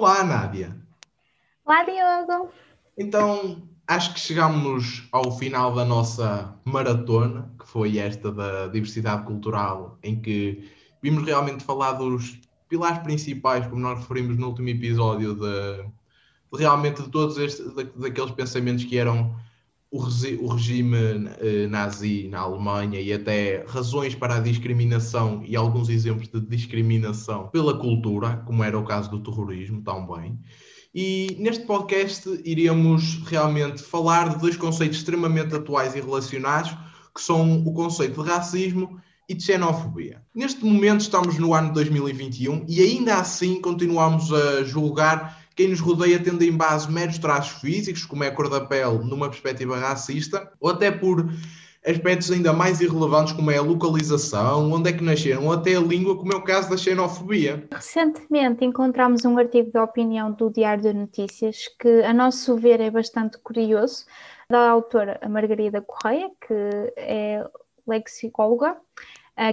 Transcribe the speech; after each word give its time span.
Olá, 0.00 0.24
Nádia. 0.24 0.74
Olá, 1.62 1.84
Diogo. 1.84 2.48
Então, 2.96 3.68
acho 3.86 4.14
que 4.14 4.20
chegamos 4.20 5.06
ao 5.12 5.30
final 5.36 5.74
da 5.74 5.84
nossa 5.84 6.58
maratona, 6.64 7.52
que 7.60 7.66
foi 7.66 7.98
esta 7.98 8.32
da 8.32 8.66
diversidade 8.68 9.26
cultural, 9.26 9.98
em 10.02 10.18
que 10.18 10.70
vimos 11.02 11.22
realmente 11.22 11.62
falar 11.62 11.92
dos 11.92 12.40
pilares 12.66 13.00
principais, 13.00 13.66
como 13.66 13.82
nós 13.82 13.98
referimos 13.98 14.38
no 14.38 14.48
último 14.48 14.70
episódio, 14.70 15.34
de, 15.34 15.82
de 15.82 16.58
realmente 16.58 17.02
de 17.02 17.10
todos 17.10 17.36
estes, 17.36 17.70
daqueles 17.74 18.30
pensamentos 18.30 18.84
que 18.84 18.96
eram 18.96 19.36
o, 19.90 20.46
regime 20.46 20.96
eh, 21.40 21.66
nazi 21.66 22.28
na 22.28 22.40
Alemanha 22.40 23.00
e 23.00 23.12
até 23.12 23.64
razões 23.66 24.14
para 24.14 24.36
a 24.36 24.40
discriminação 24.40 25.42
e 25.44 25.56
alguns 25.56 25.88
exemplos 25.88 26.28
de 26.28 26.40
discriminação 26.40 27.48
pela 27.48 27.76
cultura, 27.76 28.42
como 28.46 28.62
era 28.62 28.78
o 28.78 28.84
caso 28.84 29.10
do 29.10 29.20
terrorismo 29.20 29.82
também. 29.82 30.38
E 30.94 31.36
neste 31.40 31.64
podcast 31.66 32.28
iríamos 32.44 33.20
realmente 33.26 33.82
falar 33.82 34.28
de 34.28 34.38
dois 34.38 34.56
conceitos 34.56 34.98
extremamente 34.98 35.54
atuais 35.54 35.94
e 35.96 36.00
relacionados, 36.00 36.70
que 37.12 37.20
são 37.20 37.60
o 37.64 37.72
conceito 37.72 38.22
de 38.22 38.28
racismo 38.28 39.00
e 39.28 39.34
de 39.34 39.42
xenofobia. 39.42 40.22
Neste 40.32 40.64
momento 40.64 41.00
estamos 41.00 41.36
no 41.38 41.52
ano 41.52 41.72
2021 41.72 42.64
e 42.68 42.80
ainda 42.80 43.16
assim 43.16 43.60
continuamos 43.60 44.32
a 44.32 44.62
julgar 44.64 45.39
quem 45.60 45.68
nos 45.68 45.80
rodeia 45.80 46.18
tendo 46.18 46.42
em 46.42 46.56
base 46.56 46.90
meros 46.90 47.18
traços 47.18 47.60
físicos, 47.60 48.06
como 48.06 48.24
é 48.24 48.28
a 48.28 48.34
cor 48.34 48.48
da 48.48 48.62
pele, 48.62 49.04
numa 49.04 49.28
perspectiva 49.28 49.76
racista, 49.76 50.50
ou 50.58 50.70
até 50.70 50.90
por 50.90 51.30
aspectos 51.86 52.30
ainda 52.30 52.50
mais 52.50 52.80
irrelevantes, 52.80 53.34
como 53.34 53.50
é 53.50 53.58
a 53.58 53.62
localização, 53.62 54.72
onde 54.72 54.88
é 54.88 54.92
que 54.94 55.04
nasceram, 55.04 55.44
ou 55.44 55.52
até 55.52 55.76
a 55.76 55.80
língua, 55.80 56.16
como 56.16 56.32
é 56.32 56.36
o 56.36 56.42
caso 56.42 56.70
da 56.70 56.78
xenofobia. 56.78 57.68
Recentemente 57.70 58.64
encontramos 58.64 59.26
um 59.26 59.36
artigo 59.36 59.70
de 59.70 59.78
opinião 59.78 60.32
do 60.32 60.48
Diário 60.48 60.82
de 60.82 60.94
Notícias 60.94 61.68
que, 61.78 62.04
a 62.04 62.14
nosso 62.14 62.56
ver, 62.56 62.80
é 62.80 62.90
bastante 62.90 63.36
curioso, 63.36 64.06
da 64.48 64.70
autora 64.70 65.20
Margarida 65.28 65.82
Correia, 65.82 66.30
que 66.40 66.54
é 66.96 67.44
lexicóloga, 67.86 68.78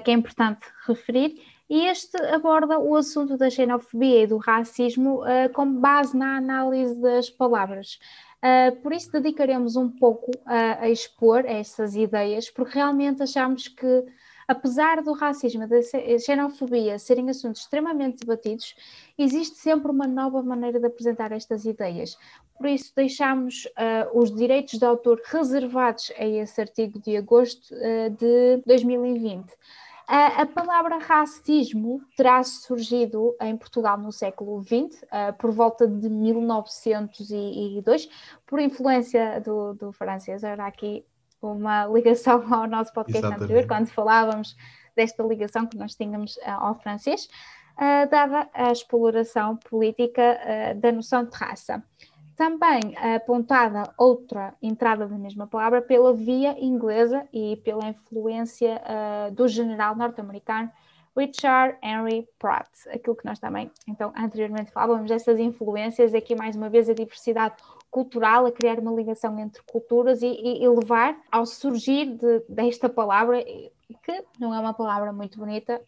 que 0.06 0.09
é 0.09 0.14
importante 0.14 0.68
referir, 0.88 1.36
e 1.70 1.86
este 1.88 2.18
aborda 2.18 2.80
o 2.80 2.96
assunto 2.96 3.38
da 3.38 3.50
xenofobia 3.50 4.23
e 4.23 4.28
do 4.28 4.38
racismo 4.38 5.22
uh, 5.22 5.52
com 5.54 5.72
base 5.80 6.16
na 6.16 6.38
análise 6.38 7.00
das 7.00 7.30
palavras. 7.30 8.00
Uh, 8.38 8.76
por 8.82 8.94
isso 8.94 9.12
dedicaremos 9.12 9.76
um 9.76 9.90
pouco 9.90 10.32
a, 10.46 10.84
a 10.84 10.90
expor 10.90 11.44
essas 11.46 11.96
ideias, 11.96 12.50
porque 12.50 12.76
realmente 12.76 13.24
achamos 13.24 13.68
que, 13.68 14.06
apesar 14.48 15.02
do 15.02 15.12
racismo 15.12 15.64
e 15.64 15.68
da 15.68 15.82
xenofobia 16.20 17.00
serem 17.00 17.30
assuntos 17.30 17.62
extremamente 17.62 18.20
debatidos, 18.20 18.76
existe 19.18 19.58
sempre 19.58 19.92
uma 19.92 20.08
nova 20.08 20.42
maneira 20.44 20.80
de 20.80 20.86
apresentar 20.86 21.31
estas 21.31 21.66
ideias. 21.66 22.16
Por 22.58 22.68
isso, 22.68 22.94
deixamos 22.96 23.66
uh, 23.66 24.20
os 24.20 24.34
direitos 24.34 24.80
de 24.80 24.86
autor 24.86 25.22
reservados 25.26 26.12
a 26.18 26.26
esse 26.26 26.62
artigo 26.62 27.00
de 27.00 27.18
agosto 27.18 27.74
uh, 27.74 28.09
de 28.12 28.62
2020. 28.66 29.46
A, 30.08 30.44
a 30.44 30.45
palavra 30.45 31.00
racismo 31.00 32.02
terá 32.16 32.41
surgido 32.41 33.36
em 33.41 33.58
Portugal 33.58 33.97
no 33.97 34.09
século 34.09 34.63
XX, 34.63 35.03
uh, 35.03 35.33
por 35.38 35.52
volta 35.52 35.86
de 35.86 36.09
1902, 36.09 38.08
por 38.45 38.61
influência 38.61 39.41
do, 39.41 39.73
do 39.73 39.91
francês. 39.91 40.45
Era 40.45 40.66
aqui 40.66 41.05
uma 41.41 41.85
ligação 41.88 42.41
ao 42.53 42.66
nosso 42.67 42.94
podcast 42.94 43.25
Exatamente. 43.25 43.52
anterior, 43.52 43.67
quando 43.67 43.89
falávamos 43.89 44.55
desta 44.95 45.22
ligação 45.23 45.67
que 45.67 45.75
nós 45.78 45.94
tínhamos 45.94 46.38
uh, 46.38 46.52
ao 46.52 46.80
francês, 46.80 47.28
uh, 47.75 48.09
dada 48.09 48.50
a 48.53 48.72
exploração 48.72 49.58
política 49.58 50.39
da 50.78 50.89
noção 50.89 51.25
de 51.25 51.35
raça. 51.35 51.83
Também 52.38 52.96
apontada 53.16 53.92
outra 53.98 54.53
entrada 54.62 55.08
da 55.08 55.18
mesma 55.18 55.48
palavra 55.48 55.81
pela 55.81 56.14
via 56.14 56.56
inglesa 56.64 57.28
e 57.34 57.56
pela 57.58 57.90
influência 57.90 58.80
uh, 58.86 59.31
do 59.34 59.48
general 59.48 59.96
norte-americano 59.96 60.72
Richard 61.18 61.80
Henry 61.81 62.30
Pratt, 62.38 62.70
aquilo 62.94 63.16
que 63.16 63.26
nós 63.26 63.40
também 63.40 63.72
então 63.88 64.14
anteriormente 64.16 64.72
falávamos, 64.72 65.09
essas 65.09 65.40
influências, 65.40 66.14
aqui 66.14 66.36
mais 66.36 66.56
uma 66.56 66.70
vez 66.70 66.88
a 66.88 66.94
diversidade 66.94 67.56
cultural, 67.90 68.46
a 68.46 68.52
criar 68.52 68.78
uma 68.78 68.92
ligação 68.92 69.40
entre 69.40 69.64
culturas 69.64 70.22
e, 70.22 70.28
e, 70.28 70.64
e 70.64 70.70
levar 70.70 71.18
ao 71.31 71.44
surgir 71.44 72.06
de, 72.06 72.44
desta 72.47 72.88
palavra, 72.88 73.44
que 73.44 74.24
não 74.40 74.53
é 74.53 74.59
uma 74.59 74.76
palavra 74.76 75.12
muito 75.12 75.40
bonita, 75.40 75.81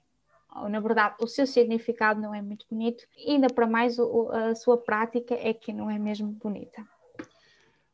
na 0.70 0.80
verdade, 0.80 1.16
o 1.22 1.28
seu 1.28 1.46
significado 1.46 2.20
não 2.20 2.34
é 2.34 2.42
muito 2.42 2.66
bonito, 2.70 3.04
ainda 3.28 3.48
para 3.48 3.68
mais 3.68 4.00
o, 4.00 4.30
a 4.32 4.56
sua 4.56 4.78
prática 4.78 5.36
é 5.36 5.54
que 5.54 5.72
não 5.72 5.90
é 5.90 6.00
mesmo 6.00 6.32
bonita. 6.42 6.84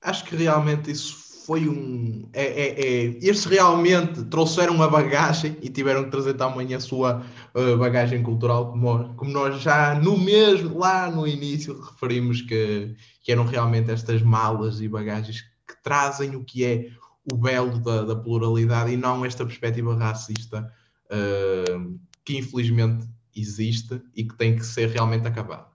Acho 0.01 0.25
que 0.25 0.35
realmente 0.35 0.91
isso 0.91 1.25
foi 1.45 1.69
um. 1.69 2.27
É, 2.33 2.43
é, 2.43 2.81
é, 2.81 3.03
estes 3.21 3.45
realmente 3.45 4.23
trouxeram 4.25 4.81
a 4.81 4.87
bagagem 4.87 5.57
e 5.61 5.69
tiveram 5.69 6.03
que 6.03 6.11
trazer 6.11 6.33
também 6.33 6.73
a 6.73 6.79
sua 6.79 7.23
uh, 7.53 7.77
bagagem 7.77 8.23
cultural, 8.23 8.71
como, 8.71 9.13
como, 9.15 9.31
nós 9.31 9.61
já 9.61 9.93
no 9.95 10.17
mesmo, 10.17 10.77
lá 10.77 11.09
no 11.09 11.27
início, 11.27 11.79
referimos 11.79 12.41
que, 12.41 12.95
que 13.21 13.31
eram 13.31 13.45
realmente 13.45 13.91
estas 13.91 14.21
malas 14.23 14.81
e 14.81 14.87
bagagens 14.87 15.41
que 15.41 15.83
trazem 15.83 16.35
o 16.35 16.43
que 16.43 16.65
é 16.65 16.89
o 17.31 17.37
belo 17.37 17.79
da, 17.79 18.03
da 18.03 18.15
pluralidade 18.15 18.91
e 18.91 18.97
não 18.97 19.25
esta 19.25 19.45
perspectiva 19.45 19.95
racista 19.95 20.71
uh, 21.11 21.99
que 22.25 22.37
infelizmente 22.37 23.05
existe 23.35 24.01
e 24.15 24.23
que 24.23 24.35
tem 24.35 24.55
que 24.55 24.65
ser 24.65 24.89
realmente 24.89 25.27
acabado. 25.27 25.67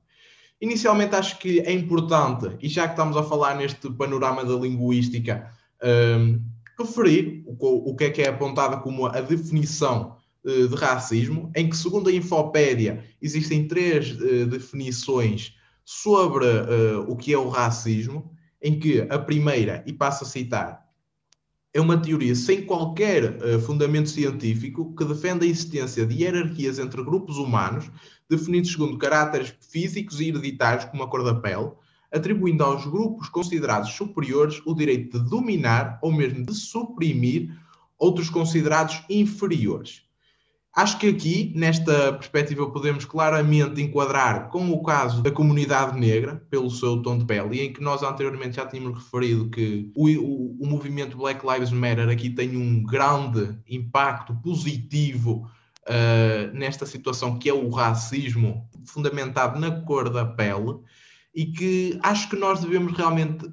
Inicialmente 0.61 1.15
acho 1.15 1.39
que 1.39 1.61
é 1.61 1.73
importante, 1.73 2.57
e 2.61 2.69
já 2.69 2.87
que 2.87 2.93
estamos 2.93 3.17
a 3.17 3.23
falar 3.23 3.57
neste 3.57 3.91
panorama 3.91 4.45
da 4.45 4.55
linguística, 4.55 5.51
um, 5.83 6.43
referir 6.79 7.43
o, 7.47 7.91
o, 7.91 7.97
que 7.97 8.05
é 8.05 8.11
que 8.11 8.23
é 8.23 8.29
apontada 8.29 8.77
como 8.79 9.07
a 9.07 9.21
definição 9.21 10.17
uh, 10.45 10.69
de 10.69 10.75
racismo, 10.75 11.51
em 11.55 11.69
que, 11.71 11.77
segundo 11.77 12.11
a 12.11 12.13
Infopédia, 12.13 13.05
existem 13.23 13.67
três 13.67 14.13
uh, 14.13 14.47
definições 14.47 15.55
sobre 15.85 16.45
uh, 16.45 17.05
o 17.09 17.17
que 17.17 17.33
é 17.33 17.39
o 17.39 17.49
racismo, 17.49 18.31
em 18.63 18.79
que 18.79 19.01
a 19.09 19.19
primeira, 19.19 19.83
e 19.87 19.93
passo 19.95 20.25
a 20.25 20.27
citar, 20.27 20.90
é 21.73 21.81
uma 21.81 22.01
teoria 22.01 22.35
sem 22.35 22.65
qualquer 22.65 23.37
uh, 23.43 23.61
fundamento 23.61 24.11
científico 24.11 24.95
que 24.97 25.05
defende 25.05 25.47
a 25.47 25.49
existência 25.49 26.05
de 26.05 26.23
hierarquias 26.23 26.79
entre 26.79 27.03
grupos 27.03 27.37
humanos, 27.37 27.89
definidos 28.29 28.73
segundo 28.73 28.99
caráteres 28.99 29.55
físicos 29.61 30.21
e 30.21 30.29
hereditários, 30.29 30.85
como 30.87 31.03
a 31.03 31.09
cor 31.09 31.23
da 31.23 31.35
pele, 31.35 31.71
atribuindo 32.13 32.65
aos 32.65 32.85
grupos 32.87 33.29
considerados 33.29 33.93
superiores 33.93 34.61
o 34.67 34.75
direito 34.75 35.21
de 35.21 35.31
dominar 35.31 35.99
ou 36.03 36.13
mesmo 36.13 36.45
de 36.45 36.55
suprimir 36.55 37.57
outros 37.97 38.29
considerados 38.29 39.05
inferiores. 39.09 40.10
Acho 40.75 40.99
que 40.99 41.09
aqui, 41.09 41.53
nesta 41.57 42.13
perspectiva, 42.13 42.71
podemos 42.71 43.05
claramente 43.05 43.83
enquadrar 43.83 44.51
com 44.51 44.71
o 44.71 44.83
caso 44.85 45.21
da 45.21 45.31
comunidade 45.31 45.99
negra, 45.99 46.37
pelo 46.49 46.71
seu 46.71 47.03
tom 47.03 47.19
de 47.19 47.25
pele, 47.25 47.61
em 47.61 47.73
que 47.73 47.83
nós 47.83 48.05
anteriormente 48.05 48.57
já 48.57 48.65
tínhamos 48.65 49.03
referido 49.03 49.51
que 49.51 49.91
o, 49.97 50.09
o, 50.09 50.57
o 50.61 50.67
movimento 50.67 51.17
Black 51.17 51.45
Lives 51.45 51.73
Matter 51.73 52.09
aqui 52.09 52.31
tem 52.31 52.57
um 52.57 52.85
grande 52.85 53.59
impacto 53.69 54.33
positivo 54.37 55.51
uh, 55.89 56.57
nesta 56.57 56.87
situação 56.87 57.37
que 57.37 57.49
é 57.49 57.53
o 57.53 57.69
racismo 57.69 58.69
fundamentado 58.87 59.59
na 59.59 59.83
cor 59.83 60.09
da 60.09 60.25
pele 60.25 60.79
e 61.35 61.47
que 61.47 61.99
acho 62.03 62.29
que 62.29 62.37
nós 62.37 62.61
devemos 62.61 62.97
realmente 62.97 63.47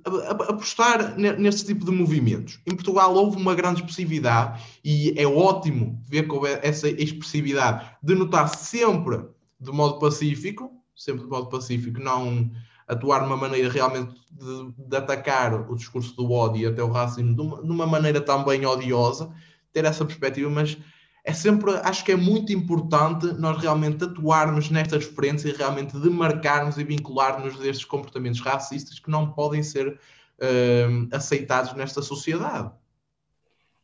apostar 0.48 1.16
neste 1.18 1.66
tipo 1.66 1.86
de 1.86 1.92
movimentos. 1.92 2.60
Em 2.66 2.76
Portugal 2.76 3.14
houve 3.14 3.38
uma 3.38 3.54
grande 3.54 3.82
expressividade 3.82 4.62
e 4.84 5.14
é 5.16 5.28
ótimo 5.28 6.02
ver 6.08 6.24
que 6.24 6.34
houve 6.34 6.50
essa 6.64 6.90
expressividade 6.90 7.90
de 8.02 8.16
notar 8.16 8.50
sempre 8.50 9.22
de 9.60 9.72
modo 9.72 10.00
pacífico, 10.00 10.72
sempre 10.96 11.24
de 11.24 11.30
modo 11.30 11.50
pacífico, 11.50 12.00
não 12.00 12.50
atuar 12.88 13.20
de 13.20 13.26
uma 13.26 13.38
maneira 13.38 13.70
realmente 13.70 14.16
de, 14.32 14.74
de 14.88 14.98
atacar 14.98 15.70
o 15.70 15.76
discurso 15.76 16.16
do 16.16 16.32
ódio 16.32 16.62
e 16.62 16.66
até 16.66 16.82
o 16.82 16.90
racismo 16.90 17.36
de 17.36 17.42
uma, 17.42 17.62
de 17.62 17.70
uma 17.70 17.86
maneira 17.86 18.22
também 18.22 18.66
odiosa, 18.66 19.32
ter 19.74 19.86
essa 19.86 20.06
perspectiva, 20.06 20.50
mas 20.50 20.78
é 21.28 21.34
sempre, 21.34 21.74
acho 21.84 22.06
que 22.06 22.14
é 22.14 22.16
muito 22.16 22.54
importante 22.54 23.28
nós 23.34 23.62
realmente 23.62 24.02
atuarmos 24.06 24.72
nestas 24.72 25.04
frentes 25.04 25.44
e 25.44 25.52
realmente 25.52 26.00
demarcarmos 26.00 26.78
e 26.78 26.86
vincularmos 26.86 27.60
destes 27.60 27.84
comportamentos 27.84 28.40
racistas 28.40 28.98
que 28.98 29.12
não 29.12 29.34
podem 29.34 29.62
ser 29.62 29.90
uh, 29.90 31.14
aceitados 31.14 31.74
nesta 31.74 32.02
sociedade. 32.02 32.72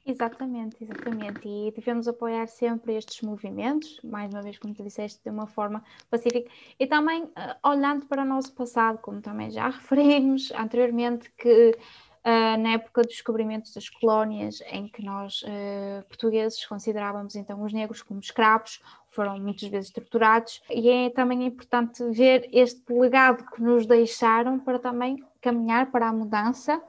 Exatamente, 0.05 0.81
exatamente. 0.81 1.41
E 1.45 1.73
devemos 1.75 2.07
apoiar 2.07 2.47
sempre 2.47 2.95
estes 2.95 3.21
movimentos, 3.21 3.99
mais 4.03 4.33
uma 4.33 4.41
vez, 4.41 4.57
como 4.57 4.73
tu 4.73 4.81
disseste, 4.81 5.21
de 5.21 5.29
uma 5.29 5.45
forma 5.45 5.83
pacífica. 6.09 6.49
E 6.79 6.87
também 6.87 7.23
uh, 7.23 7.69
olhando 7.69 8.05
para 8.05 8.21
o 8.21 8.25
nosso 8.25 8.53
passado, 8.53 8.99
como 8.99 9.21
também 9.21 9.51
já 9.51 9.67
referimos 9.69 10.49
anteriormente, 10.51 11.29
que 11.37 11.77
uh, 12.25 12.61
na 12.61 12.73
época 12.73 13.01
dos 13.01 13.13
descobrimentos 13.13 13.73
das 13.73 13.89
colónias, 13.89 14.61
em 14.67 14.87
que 14.87 15.03
nós, 15.03 15.43
uh, 15.43 16.03
portugueses, 16.07 16.65
considerávamos 16.65 17.35
então 17.35 17.61
os 17.61 17.73
negros 17.73 18.01
como 18.01 18.19
escravos, 18.19 18.81
foram 19.09 19.37
muitas 19.39 19.69
vezes 19.69 19.91
torturados, 19.91 20.61
e 20.69 20.89
é 20.89 21.09
também 21.09 21.45
importante 21.45 22.03
ver 22.09 22.49
este 22.51 22.81
legado 22.91 23.45
que 23.51 23.61
nos 23.61 23.85
deixaram 23.85 24.59
para 24.59 24.79
também 24.79 25.23
caminhar 25.39 25.91
para 25.91 26.07
a 26.07 26.13
mudança 26.13 26.81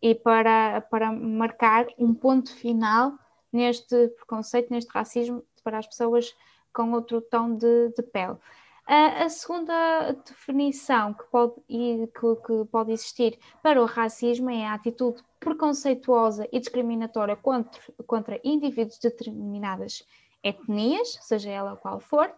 e 0.00 0.14
para, 0.14 0.82
para 0.82 1.10
marcar 1.10 1.86
um 1.98 2.14
ponto 2.14 2.54
final 2.54 3.14
neste 3.52 4.08
preconceito, 4.08 4.70
neste 4.70 4.90
racismo 4.92 5.42
para 5.64 5.78
as 5.78 5.86
pessoas 5.86 6.36
com 6.72 6.92
outro 6.92 7.20
tom 7.22 7.56
de, 7.56 7.88
de 7.96 8.02
pele. 8.02 8.36
A, 8.86 9.28
segunda 9.30 10.12
definição 10.12 11.14
que 11.14 11.24
pode, 11.24 11.54
que, 11.66 12.64
pode 12.70 12.92
existir 12.92 13.38
para 13.62 13.80
o 13.80 13.86
racismo 13.86 14.50
é 14.50 14.66
a 14.66 14.74
atitude 14.74 15.22
preconceituosa 15.40 16.46
e 16.52 16.60
discriminatória 16.60 17.34
contra, 17.34 17.80
contra 18.06 18.40
indivíduos 18.44 18.98
de 18.98 19.08
determinadas 19.08 20.06
etnias, 20.42 21.18
seja 21.22 21.50
ela 21.50 21.76
qual 21.76 21.98
for. 21.98 22.30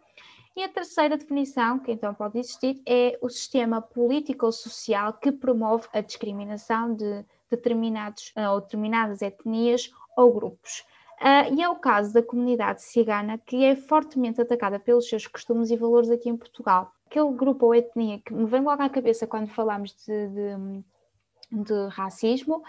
E 0.55 0.63
a 0.63 0.69
terceira 0.69 1.19
definição, 1.19 1.81
que 1.81 1.93
então 1.93 2.15
pode 2.15 2.39
existir, 2.39 2.81
é 2.87 3.19
o 3.21 3.29
sistema 3.29 3.83
político-social 3.83 5.15
que 5.15 5.33
promove 5.33 5.89
a 5.93 6.01
discriminação 6.01 6.95
de 6.95 7.25
determinados 7.51 8.33
ou 8.51 8.61
determinadas 8.61 9.21
etnias 9.21 9.91
ou 10.17 10.33
grupos. 10.33 10.85
Uh, 11.21 11.55
e 11.55 11.63
é 11.63 11.69
o 11.69 11.77
caso 11.77 12.13
da 12.13 12.23
comunidade 12.23 12.83
cigana, 12.83 13.39
que 13.39 13.65
é 13.65 13.75
fortemente 13.75 14.41
atacada 14.41 14.79
pelos 14.79 15.09
seus 15.09 15.27
costumes 15.27 15.71
e 15.71 15.77
valores 15.77 16.11
aqui 16.11 16.29
em 16.29 16.37
Portugal. 16.37 16.93
Aquele 17.07 17.33
grupo 17.33 17.67
ou 17.67 17.75
etnia 17.75 18.19
que 18.19 18.35
me 18.35 18.45
vem 18.47 18.61
logo 18.61 18.83
à 18.83 18.89
cabeça 18.89 19.27
quando 19.27 19.49
falamos 19.49 19.95
de, 20.05 20.29
de, 20.29 21.65
de 21.65 21.89
racismo 21.89 22.63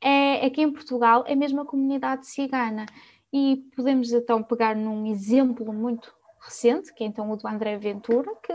é 0.00 0.44
aqui 0.44 0.60
em 0.60 0.70
Portugal 0.70 1.24
é 1.26 1.34
mesmo 1.34 1.62
a 1.62 1.66
comunidade 1.66 2.26
cigana. 2.26 2.84
E 3.32 3.64
podemos 3.74 4.12
então 4.12 4.42
pegar 4.42 4.76
num 4.76 5.06
exemplo 5.06 5.72
muito 5.72 6.14
recente, 6.40 6.92
que 6.92 7.02
é 7.02 7.06
então 7.06 7.30
o 7.30 7.36
do 7.36 7.48
André 7.48 7.78
Ventura, 7.78 8.30
que 8.42 8.52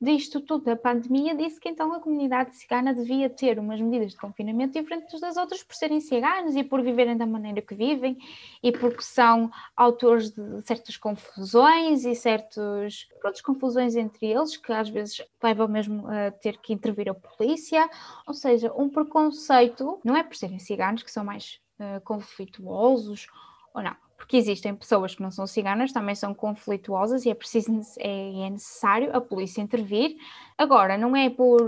disto 0.00 0.40
tudo. 0.40 0.64
Da 0.64 0.76
pandemia, 0.76 1.34
disse 1.34 1.60
que 1.60 1.68
então 1.68 1.92
a 1.92 2.00
comunidade 2.00 2.56
cigana 2.56 2.94
devia 2.94 3.28
ter 3.28 3.58
umas 3.58 3.80
medidas 3.80 4.12
de 4.12 4.18
confinamento 4.18 4.80
diferentes 4.80 5.20
das 5.20 5.36
outras 5.36 5.62
por 5.62 5.74
serem 5.74 6.00
ciganos 6.00 6.56
e 6.56 6.62
por 6.62 6.82
viverem 6.82 7.16
da 7.16 7.26
maneira 7.26 7.60
que 7.60 7.74
vivem 7.74 8.16
e 8.62 8.72
porque 8.72 9.02
são 9.02 9.50
autores 9.76 10.30
de 10.30 10.62
certas 10.62 10.96
confusões 10.96 12.04
e 12.04 12.14
certas 12.14 13.06
confusões 13.44 13.96
entre 13.96 14.26
eles 14.26 14.56
que 14.56 14.72
às 14.72 14.88
vezes 14.88 15.22
levam 15.42 15.68
mesmo 15.68 16.06
a 16.08 16.30
ter 16.30 16.58
que 16.58 16.72
intervir 16.72 17.08
a 17.08 17.14
polícia, 17.14 17.88
ou 18.26 18.34
seja, 18.34 18.72
um 18.76 18.88
preconceito, 18.88 20.00
não 20.04 20.16
é 20.16 20.22
por 20.22 20.36
serem 20.36 20.58
ciganos 20.58 21.02
que 21.02 21.10
são 21.10 21.24
mais 21.24 21.60
uh, 21.78 22.00
conflituosos 22.02 23.26
ou 23.74 23.82
não, 23.82 23.96
porque 24.28 24.36
existem 24.36 24.76
pessoas 24.76 25.14
que 25.14 25.22
não 25.22 25.30
são 25.30 25.46
ciganas, 25.46 25.90
também 25.90 26.14
são 26.14 26.34
conflituosas 26.34 27.24
e 27.24 27.30
é 27.30 27.34
preciso 27.34 27.70
é, 27.98 28.46
é 28.46 28.50
necessário 28.50 29.08
a 29.16 29.22
polícia 29.22 29.62
intervir. 29.62 30.18
Agora, 30.58 30.98
não 30.98 31.16
é 31.16 31.30
por 31.30 31.58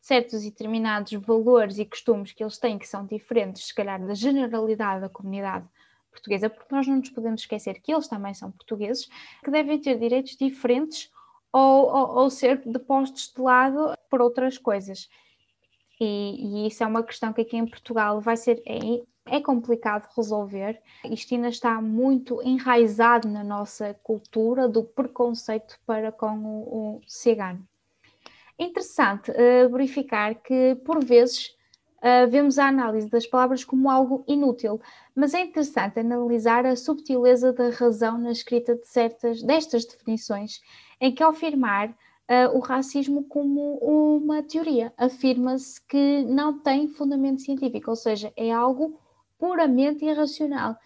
certos 0.00 0.42
e 0.42 0.50
determinados 0.50 1.12
valores 1.12 1.78
e 1.78 1.84
costumes 1.84 2.32
que 2.32 2.42
eles 2.42 2.58
têm 2.58 2.76
que 2.76 2.88
são 2.88 3.06
diferentes, 3.06 3.68
se 3.68 3.74
calhar, 3.74 4.04
da 4.04 4.14
generalidade 4.14 5.02
da 5.02 5.08
comunidade 5.08 5.64
portuguesa, 6.10 6.50
porque 6.50 6.74
nós 6.74 6.88
não 6.88 6.96
nos 6.96 7.10
podemos 7.10 7.42
esquecer 7.42 7.80
que 7.80 7.92
eles 7.92 8.08
também 8.08 8.34
são 8.34 8.50
portugueses, 8.50 9.08
que 9.44 9.50
devem 9.52 9.80
ter 9.80 9.96
direitos 9.96 10.36
diferentes 10.36 11.12
ou, 11.52 11.86
ou, 11.86 12.16
ou 12.16 12.30
ser 12.30 12.60
depostos 12.66 13.32
de 13.32 13.40
lado 13.40 13.94
por 14.10 14.20
outras 14.20 14.58
coisas. 14.58 15.08
E, 16.00 16.64
e, 16.64 16.66
isso 16.66 16.82
é 16.82 16.86
uma 16.86 17.04
questão 17.04 17.32
que 17.32 17.42
aqui 17.42 17.56
em 17.56 17.66
Portugal 17.66 18.20
vai 18.20 18.36
ser 18.36 18.60
é, 19.30 19.40
complicado 19.40 20.08
resolver. 20.16 20.80
Isto 21.04 21.34
ainda 21.34 21.48
está 21.48 21.80
muito 21.80 22.40
enraizado 22.42 23.28
na 23.28 23.44
nossa 23.44 23.94
cultura 24.02 24.68
do 24.68 24.82
preconceito 24.82 25.78
para 25.86 26.10
com 26.12 26.38
o, 26.38 26.96
o 26.96 27.00
cigano. 27.06 27.66
É 28.58 28.64
interessante 28.64 29.30
uh, 29.30 29.68
verificar 29.70 30.34
que, 30.34 30.74
por 30.84 31.04
vezes, 31.04 31.56
uh, 31.98 32.28
vemos 32.28 32.58
a 32.58 32.66
análise 32.66 33.08
das 33.08 33.24
palavras 33.24 33.64
como 33.64 33.88
algo 33.88 34.24
inútil, 34.26 34.80
mas 35.14 35.32
é 35.32 35.42
interessante 35.42 36.00
analisar 36.00 36.66
a 36.66 36.74
subtileza 36.74 37.52
da 37.52 37.70
razão 37.70 38.18
na 38.18 38.32
escrita 38.32 38.74
de 38.74 38.86
certas 38.88 39.42
destas 39.44 39.84
definições, 39.84 40.60
em 41.00 41.14
que, 41.14 41.22
ao 41.22 41.30
afirmar 41.30 41.90
uh, 41.90 42.56
o 42.56 42.58
racismo 42.58 43.22
como 43.24 43.76
uma 43.78 44.42
teoria, 44.42 44.92
afirma-se 44.96 45.80
que 45.86 46.24
não 46.24 46.58
tem 46.58 46.88
fundamento 46.88 47.42
científico, 47.42 47.90
ou 47.90 47.96
seja, 47.96 48.32
é 48.36 48.50
algo 48.50 48.98
puramente 49.38 50.04
irracional 50.04 50.76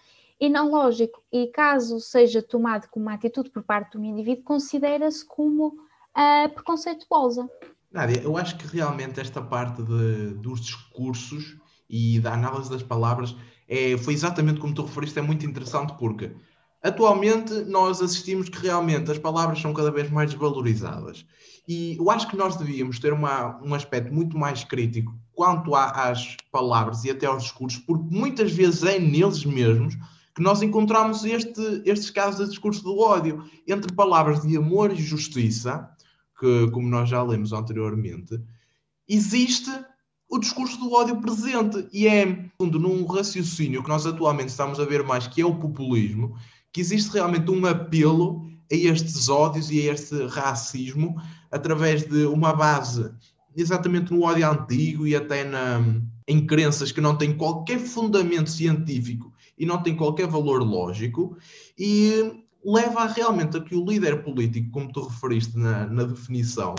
e 0.43 0.49
não 0.49 0.71
lógico, 0.71 1.23
e 1.33 1.47
caso 1.47 2.01
seja 2.01 2.43
tomado 2.43 2.89
como 2.89 3.07
uma 3.07 3.15
atitude 3.15 3.49
por 3.49 3.63
parte 3.63 3.97
do 3.97 4.05
indivíduo, 4.05 4.43
considera-se 4.43 5.25
como 5.25 5.69
uh, 5.69 6.49
preconceituosa. 6.53 7.49
Nádia, 7.93 8.23
eu 8.23 8.37
acho 8.37 8.57
que 8.57 8.67
realmente 8.67 9.21
esta 9.21 9.41
parte 9.41 9.83
de, 9.83 10.35
dos 10.35 10.61
discursos 10.61 11.57
e 11.89 12.19
da 12.19 12.33
análise 12.33 12.69
das 12.69 12.83
palavras 12.83 13.37
é, 13.69 13.97
foi 13.99 14.15
exatamente 14.15 14.59
como 14.59 14.75
tu 14.75 14.83
referiste, 14.83 15.19
é 15.19 15.23
muito 15.23 15.47
interessante 15.47 15.95
porque 15.97 16.35
atualmente 16.83 17.53
nós 17.65 18.03
assistimos 18.03 18.49
que 18.49 18.59
realmente 18.59 19.11
as 19.11 19.19
palavras 19.19 19.61
são 19.61 19.73
cada 19.73 19.91
vez 19.91 20.11
mais 20.11 20.31
desvalorizadas. 20.31 21.25
E 21.67 21.97
eu 21.97 22.11
acho 22.11 22.29
que 22.29 22.37
nós 22.37 22.57
devíamos 22.57 22.99
ter 22.99 23.13
uma, 23.13 23.61
um 23.63 23.73
aspecto 23.73 24.13
muito 24.13 24.37
mais 24.37 24.65
crítico 24.65 25.15
quanto 25.33 25.75
às 25.75 26.37
palavras 26.51 27.05
e 27.05 27.11
até 27.11 27.27
aos 27.27 27.45
discursos, 27.45 27.81
porque 27.81 28.15
muitas 28.15 28.53
vezes 28.53 28.83
é 28.83 28.99
neles 28.99 29.45
mesmos 29.45 29.97
que 30.35 30.43
nós 30.43 30.63
encontramos 30.63 31.25
este, 31.25 31.83
estes 31.85 32.11
casos 32.11 32.41
de 32.41 32.51
discurso 32.51 32.83
do 32.83 32.99
ódio, 32.99 33.45
entre 33.67 33.93
palavras 33.93 34.43
de 34.43 34.57
amor 34.57 34.91
e 34.91 34.97
justiça, 34.97 35.89
que, 36.39 36.71
como 36.71 36.89
nós 36.89 37.09
já 37.09 37.23
lemos 37.23 37.53
anteriormente, 37.53 38.41
existe 39.07 39.71
o 40.29 40.39
discurso 40.39 40.79
do 40.79 40.93
ódio 40.93 41.21
presente. 41.21 41.87
E 41.93 42.09
é 42.09 42.51
num 42.59 43.05
raciocínio 43.05 43.83
que 43.83 43.89
nós 43.89 44.07
atualmente 44.07 44.49
estamos 44.49 44.81
a 44.81 44.85
ver 44.85 45.03
mais, 45.03 45.27
que 45.27 45.43
é 45.43 45.47
o 45.47 45.55
populismo, 45.55 46.35
que 46.73 46.81
existe 46.81 47.13
realmente 47.13 47.51
um 47.51 47.65
apelo 47.67 48.51
a 48.71 48.75
estes 48.75 49.29
ódios 49.29 49.71
e 49.71 49.89
a 49.89 49.93
este 49.93 50.27
racismo 50.27 51.21
através 51.51 52.05
de 52.05 52.25
uma 52.27 52.53
base 52.53 53.13
exatamente 53.57 54.13
no 54.13 54.23
ódio 54.23 54.51
antigo 54.51 55.07
e 55.07 55.15
até 55.15 55.45
na, 55.45 55.85
em 56.27 56.47
crenças 56.47 56.91
que 56.91 57.01
não 57.01 57.17
têm 57.17 57.37
qualquer 57.37 57.79
fundamento 57.79 58.49
científico 58.49 59.33
e 59.59 59.67
não 59.67 59.83
têm 59.83 59.95
qualquer 59.95 60.27
valor 60.27 60.63
lógico 60.63 61.37
e 61.79 62.43
leva 62.65 63.07
realmente 63.07 63.57
a 63.57 63.61
que 63.61 63.75
o 63.75 63.85
líder 63.85 64.23
político, 64.23 64.71
como 64.71 64.93
tu 64.93 65.03
referiste 65.03 65.59
na, 65.59 65.87
na 65.87 66.05
definição, 66.05 66.75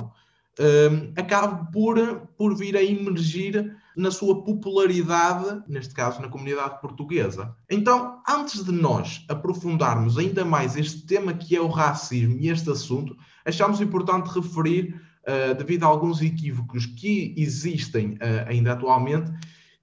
um, 0.60 1.14
acabe 1.16 1.72
por, 1.72 2.28
por 2.38 2.56
vir 2.56 2.76
a 2.78 2.84
emergir 2.84 3.76
na 3.96 4.12
sua 4.12 4.44
popularidade, 4.44 5.64
neste 5.68 5.94
caso 5.94 6.22
na 6.22 6.30
comunidade 6.30 6.82
portuguesa. 6.82 7.56
Então, 7.70 8.22
antes 8.28 8.64
de 8.64 8.72
nós 8.72 9.26
aprofundarmos 9.30 10.18
ainda 10.18 10.44
mais 10.44 10.76
este 10.76 11.06
tema 11.06 11.34
que 11.34 11.56
é 11.56 11.62
o 11.62 11.68
racismo 11.68 12.38
e 12.40 12.50
este 12.50 12.70
assunto, 12.70 13.16
achamos 13.46 13.82
importante 13.82 14.28
referir 14.28 15.00
uh, 15.28 15.56
devido 15.56 15.84
a 15.84 15.88
alguns 15.88 16.22
equívocos 16.22 16.86
que 16.86 17.34
existem 17.38 18.14
uh, 18.14 18.48
ainda 18.48 18.74
atualmente, 18.74 19.32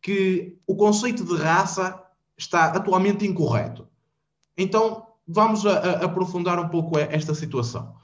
que 0.03 0.59
o 0.67 0.75
conceito 0.75 1.25
de 1.25 1.37
raça 1.37 2.03
está 2.37 2.67
atualmente 2.67 3.27
incorreto. 3.27 3.87
Então, 4.57 5.07
vamos 5.27 5.65
a, 5.67 5.73
a 5.79 6.05
aprofundar 6.07 6.59
um 6.59 6.69
pouco 6.69 6.99
esta 6.99 7.35
situação. 7.35 7.95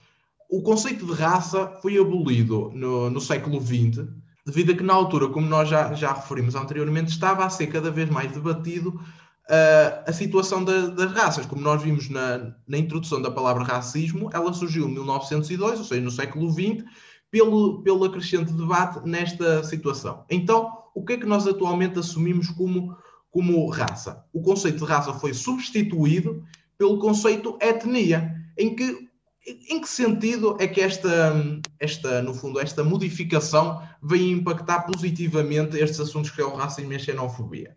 O 0.49 0.63
conceito 0.63 1.05
de 1.05 1.13
raça 1.13 1.69
foi 1.83 1.99
abolido 1.99 2.71
no, 2.75 3.11
no 3.11 3.21
século 3.21 3.61
XX, 3.61 4.07
devido 4.47 4.71
a 4.71 4.77
que, 4.77 4.83
na 4.83 4.95
altura, 4.95 5.29
como 5.29 5.49
nós 5.49 5.69
já, 5.69 5.93
já 5.93 6.13
referimos 6.13 6.55
anteriormente, 6.55 7.11
estava 7.11 7.45
a 7.45 7.51
ser 7.51 7.67
cada 7.67 7.91
vez 7.91 8.09
mais 8.09 8.31
debatido 8.31 8.91
uh, 8.91 10.05
a 10.07 10.13
situação 10.13 10.65
da, 10.65 10.87
das 10.87 11.13
raças. 11.13 11.47
Como 11.47 11.61
nós 11.61 11.83
vimos 11.83 12.09
na, 12.09 12.55
na 12.67 12.79
introdução 12.79 13.21
da 13.21 13.31
palavra 13.31 13.65
racismo, 13.65 14.31
ela 14.33 14.53
surgiu 14.53 14.89
em 14.89 14.93
1902, 14.93 15.81
ou 15.81 15.85
seja, 15.85 16.01
no 16.01 16.13
século 16.13 16.49
XX, 16.49 16.85
pelo, 17.29 17.83
pelo 17.83 18.05
acrescente 18.05 18.53
debate 18.53 19.01
nesta 19.05 19.65
situação. 19.65 20.25
Então, 20.31 20.73
o 20.95 21.05
que 21.05 21.15
é 21.15 21.17
que 21.17 21.27
nós 21.27 21.45
atualmente 21.47 21.99
assumimos 21.99 22.49
como, 22.51 22.97
como 23.31 23.69
raça? 23.69 24.25
O 24.33 24.41
conceito 24.41 24.79
de 24.79 24.85
raça 24.85 25.13
foi 25.13 25.35
substituído 25.35 26.45
pelo 26.79 27.01
conceito 27.01 27.59
etnia, 27.61 28.33
em 28.57 28.77
que 28.77 29.06
em 29.47 29.81
que 29.81 29.89
sentido 29.89 30.57
é 30.59 30.67
que 30.67 30.81
esta, 30.81 31.35
esta, 31.79 32.21
no 32.23 32.35
fundo, 32.35 32.59
esta 32.59 32.83
modificação 32.83 33.81
vem 34.03 34.33
impactar 34.33 34.83
positivamente 34.83 35.77
estes 35.79 36.01
assuntos 36.01 36.31
que 36.31 36.41
é 36.41 36.45
o 36.45 36.57
racismo 36.57 36.93
e 36.93 36.97
a 36.97 36.99
xenofobia? 36.99 37.77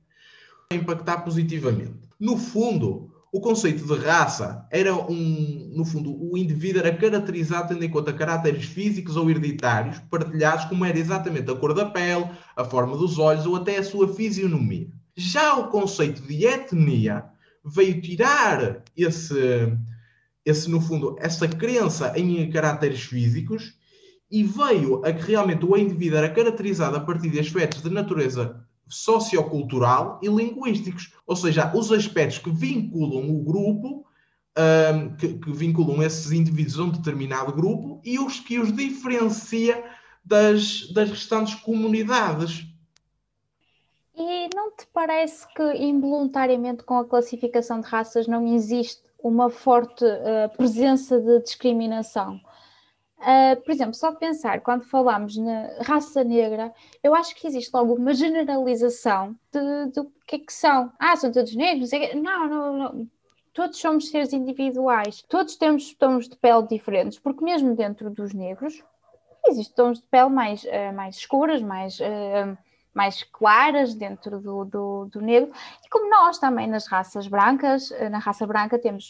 Vai 0.72 0.80
impactar 0.80 1.20
positivamente. 1.20 2.10
No 2.20 2.38
fundo, 2.38 3.12
o 3.32 3.40
conceito 3.40 3.86
de 3.86 4.04
raça 4.04 4.68
era 4.72 4.96
um, 4.96 5.72
no 5.76 5.86
fundo, 5.86 6.12
o 6.20 6.36
indivíduo 6.36 6.82
era 6.82 6.96
caracterizado 6.96 7.70
tendo 7.70 7.86
em 7.86 7.90
conta 7.90 8.12
caracteres 8.12 8.66
físicos 8.66 9.16
ou 9.16 9.30
hereditários 9.30 10.00
partilhados, 10.10 10.66
como 10.66 10.84
era 10.84 10.98
exatamente 10.98 11.52
a 11.52 11.56
cor 11.56 11.76
da 11.76 11.86
pele, 11.86 12.28
a 12.56 12.66
forma 12.66 12.98
dos 12.98 13.20
olhos 13.20 13.46
ou 13.46 13.56
até 13.56 13.78
a 13.78 13.84
sua 13.84 14.12
fisionomia. 14.16 14.88
Já 15.16 15.56
o 15.58 15.68
conceito 15.68 16.22
de 16.24 16.46
etnia 16.46 17.26
veio 17.64 18.02
tirar 18.02 18.82
esse, 18.98 19.72
esse 20.50 20.70
no 20.70 20.82
fundo, 20.82 21.16
essa 21.20 21.48
crença 21.48 22.14
em 22.18 22.50
caracteres 22.50 23.02
físicos 23.02 23.78
e 24.32 24.44
veio 24.44 25.04
a 25.06 25.12
que 25.12 25.32
realmente 25.32 25.66
o 25.66 25.76
indivíduo 25.78 26.18
era 26.18 26.30
caracterizado 26.30 26.98
a 26.98 27.00
partir 27.00 27.30
de 27.30 27.40
aspectos 27.40 27.82
de 27.82 27.90
natureza 27.90 28.64
sociocultural 28.88 30.20
e 30.22 30.28
linguísticos, 30.28 31.14
ou 31.26 31.36
seja, 31.36 31.72
os 31.76 31.92
aspectos 31.92 32.40
que 32.40 32.50
vinculam 32.50 33.30
o 33.30 33.44
grupo, 33.44 34.06
um, 34.58 35.16
que, 35.16 35.36
que, 35.36 35.52
vinculam 35.52 36.02
esses 36.02 36.32
indivíduos 36.32 36.80
a 36.80 36.84
um 36.84 36.90
determinado 36.90 37.54
grupo 37.54 38.02
e 38.04 38.20
os 38.20 38.40
que 38.40 38.60
os 38.60 38.76
diferencia 38.76 39.84
das, 40.26 40.92
das 40.92 41.10
restantes 41.10 41.56
comunidades. 41.56 42.66
E 44.16 44.50
não 44.54 44.72
te 44.76 44.88
parece 44.92 45.48
que 45.54 45.64
involuntariamente 45.78 46.84
com 46.84 46.98
a 46.98 47.06
classificação 47.06 47.80
de 47.80 47.88
raças 47.88 48.28
não 48.28 48.54
existe 48.54 49.09
uma 49.24 49.50
forte 49.50 50.04
uh, 50.06 50.56
presença 50.56 51.20
de 51.20 51.42
discriminação? 51.42 52.40
Uh, 53.20 53.62
por 53.64 53.72
exemplo, 53.72 53.94
só 53.94 54.14
pensar, 54.14 54.62
quando 54.62 54.86
falamos 54.86 55.36
na 55.36 55.82
raça 55.82 56.24
negra, 56.24 56.74
eu 57.04 57.14
acho 57.14 57.36
que 57.36 57.48
existe 57.48 57.70
logo 57.74 57.96
uma 57.96 58.14
generalização 58.14 59.36
do 59.52 60.10
que 60.26 60.38
é 60.38 60.40
que 60.40 60.54
são. 60.54 60.92
Ah, 60.98 61.18
são 61.18 61.32
todos 61.32 61.54
negros? 61.54 61.92
Não, 62.16 62.48
não, 62.48 62.78
não. 62.78 63.08
Todos 63.54 63.78
somos 63.78 64.10
seres 64.10 64.32
individuais, 64.32 65.22
todos 65.24 65.58
temos 65.58 65.94
tons 65.96 66.30
de 66.30 66.38
pele 66.38 66.66
diferentes, 66.68 67.20
porque 67.20 67.44
mesmo 67.44 67.76
dentro 67.76 68.10
dos 68.10 68.34
negros 68.34 68.82
existem 69.48 69.76
tons 69.76 70.00
de 70.00 70.06
pele 70.06 70.30
mais, 70.30 70.64
uh, 70.64 70.94
mais 70.96 71.18
escuras, 71.18 71.62
mais, 71.62 72.00
uh, 72.00 72.58
mais 73.00 73.24
claras 73.24 73.94
dentro 73.94 74.42
do, 74.42 74.66
do, 74.66 75.06
do, 75.06 75.22
negro, 75.22 75.52
e 75.86 75.90
como 75.90 76.10
nós 76.10 76.38
também 76.38 76.68
nas 76.68 76.86
raças 76.86 77.28
brancas, 77.28 77.90
na 78.12 78.20
raça 78.20 78.46
branca 78.46 78.78
temos 78.78 79.10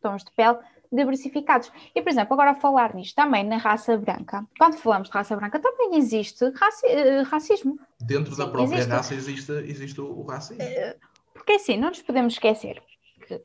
tons 0.00 0.24
de 0.24 0.32
pele 0.32 0.58
diversificados. 0.90 1.70
E, 1.94 2.02
por 2.02 2.10
exemplo, 2.10 2.34
agora 2.34 2.50
a 2.50 2.54
falar 2.54 2.94
nisto 2.94 3.14
também 3.14 3.44
na 3.44 3.56
raça 3.56 3.96
branca, 3.96 4.44
quando 4.58 4.76
falamos 4.76 5.08
de 5.08 5.14
raça 5.14 5.36
branca, 5.36 5.58
também 5.58 5.96
existe 5.96 6.48
raci 6.50 6.86
eh, 6.86 7.22
racismo. 7.22 7.78
Dentro 8.00 8.32
Sim, 8.32 8.38
da 8.38 8.48
própria 8.48 8.74
existe. 8.74 8.90
raça 8.90 9.14
existe, 9.14 9.52
existe 9.52 10.00
o 10.00 10.22
racismo. 10.22 10.62
Eh, 10.62 10.96
porque 11.32 11.52
assim, 11.52 11.76
não 11.76 11.88
nos 11.88 12.02
podemos 12.02 12.34
esquecer 12.34 12.82
que 13.26 13.40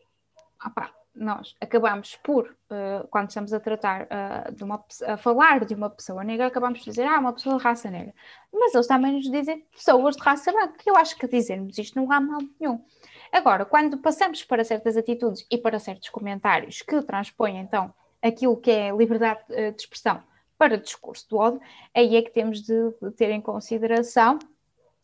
opa, 0.65 0.91
nós 1.13 1.55
acabamos 1.59 2.15
por, 2.23 2.55
uh, 2.69 3.07
quando 3.09 3.29
estamos 3.29 3.53
a 3.53 3.59
tratar 3.59 4.03
uh, 4.03 4.51
de 4.53 4.63
uma 4.63 4.83
a 5.05 5.17
falar 5.17 5.65
de 5.65 5.73
uma 5.73 5.89
pessoa 5.89 6.23
negra, 6.23 6.47
acabamos 6.47 6.79
por 6.79 6.85
dizer, 6.85 7.03
ah, 7.03 7.19
uma 7.19 7.33
pessoa 7.33 7.57
de 7.57 7.63
raça 7.63 7.91
negra. 7.91 8.13
Mas 8.51 8.73
eles 8.73 8.87
também 8.87 9.13
nos 9.13 9.29
dizem 9.29 9.65
pessoas 9.71 10.15
de 10.15 10.23
raça 10.23 10.51
branca, 10.51 10.77
que 10.77 10.89
eu 10.89 10.95
acho 10.95 11.17
que 11.17 11.27
dizermos 11.27 11.77
isto 11.77 11.99
não 11.99 12.11
há 12.11 12.19
mal 12.21 12.39
nenhum. 12.59 12.83
Agora, 13.31 13.65
quando 13.65 13.97
passamos 13.97 14.43
para 14.43 14.63
certas 14.63 14.97
atitudes 14.97 15.45
e 15.49 15.57
para 15.57 15.79
certos 15.79 16.09
comentários 16.09 16.81
que 16.81 17.01
transpõem 17.01 17.59
então 17.59 17.93
aquilo 18.21 18.57
que 18.57 18.69
é 18.69 18.91
liberdade 18.91 19.41
eh, 19.49 19.71
de 19.71 19.81
expressão 19.81 20.21
para 20.57 20.77
discurso 20.77 21.27
do 21.29 21.37
ódio, 21.37 21.61
aí 21.95 22.15
é 22.15 22.21
que 22.21 22.29
temos 22.29 22.61
de, 22.61 22.93
de 23.01 23.11
ter 23.11 23.31
em 23.31 23.41
consideração 23.41 24.37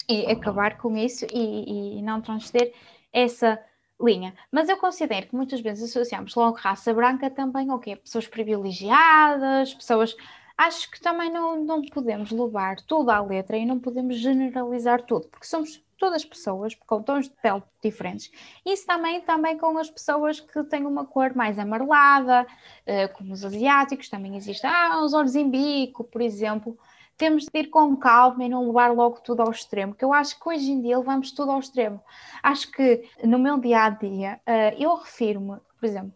e 0.08 0.26
acabar 0.26 0.78
com 0.78 0.96
isso 0.96 1.26
e, 1.34 1.98
e 1.98 2.02
não 2.02 2.22
transcender 2.22 2.74
essa 3.12 3.60
linha. 4.02 4.34
Mas 4.52 4.70
eu 4.70 4.78
considero 4.78 5.28
que 5.28 5.36
muitas 5.36 5.60
vezes 5.62 5.90
associamos 5.90 6.36
logo 6.36 6.58
raça 6.58 6.94
branca 6.94 7.30
também 7.30 7.70
ao 7.70 7.80
quê? 7.80 7.96
Pessoas 7.96 8.28
privilegiadas, 8.28 9.74
pessoas. 9.74 10.16
Acho 10.58 10.90
que 10.90 11.00
também 11.00 11.32
não, 11.32 11.64
não 11.64 11.82
podemos 11.84 12.32
levar 12.32 12.78
tudo 12.82 13.12
à 13.12 13.22
letra 13.22 13.58
e 13.58 13.66
não 13.66 13.80
podemos 13.80 14.18
generalizar 14.18 15.04
tudo, 15.04 15.28
porque 15.28 15.46
somos 15.46 15.84
todas 15.98 16.18
as 16.18 16.26
pessoas 16.26 16.76
com 16.76 17.02
tons 17.02 17.28
de 17.28 17.36
pele 17.42 17.62
diferentes. 17.82 18.32
Isso 18.66 18.86
também, 18.86 19.22
também 19.22 19.58
com 19.58 19.78
as 19.78 19.90
pessoas 19.90 20.40
que 20.40 20.64
têm 20.64 20.86
uma 20.86 21.06
cor 21.06 21.36
mais 21.36 21.60
amarelada, 21.60 22.44
uh, 22.44 23.14
como 23.14 23.34
os 23.34 23.44
asiáticos, 23.44 24.10
também 24.10 24.36
existe 24.36 24.66
ah, 24.66 25.02
os 25.04 25.14
olhos 25.14 25.36
em 25.36 25.50
bico, 25.50 26.04
por 26.04 26.22
exemplo. 26.22 26.78
Temos 27.18 27.46
de 27.46 27.60
ir 27.60 27.68
com 27.68 27.96
calma 27.96 28.44
e 28.44 28.50
não 28.50 28.68
levar 28.68 28.94
logo 28.94 29.20
tudo 29.22 29.42
ao 29.42 29.52
extremo, 29.52 29.94
porque 29.94 30.06
eu 30.06 30.14
acho 30.14 30.40
que 30.40 30.48
hoje 30.48 30.72
em 30.72 30.82
dia 30.82 30.98
levamos 30.98 31.32
tudo 31.32 31.52
ao 31.52 31.60
extremo. 31.60 32.02
Acho 32.44 32.72
que 32.72 33.10
no 33.24 33.40
meu 33.40 33.60
dia 33.60 33.84
a 33.86 33.90
dia 33.90 34.40
uh, 34.48 34.82
eu 34.82 34.96
refiro-me, 34.96 35.58
por 35.80 35.86
exemplo, 35.86 36.14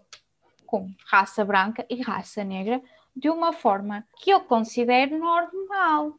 com 0.65 0.89
raça 1.07 1.43
branca 1.43 1.85
e 1.89 2.01
raça 2.01 2.43
negra 2.43 2.81
de 3.15 3.29
uma 3.29 3.51
forma 3.51 4.05
que 4.17 4.29
eu 4.29 4.39
considero 4.41 5.17
normal 5.17 6.15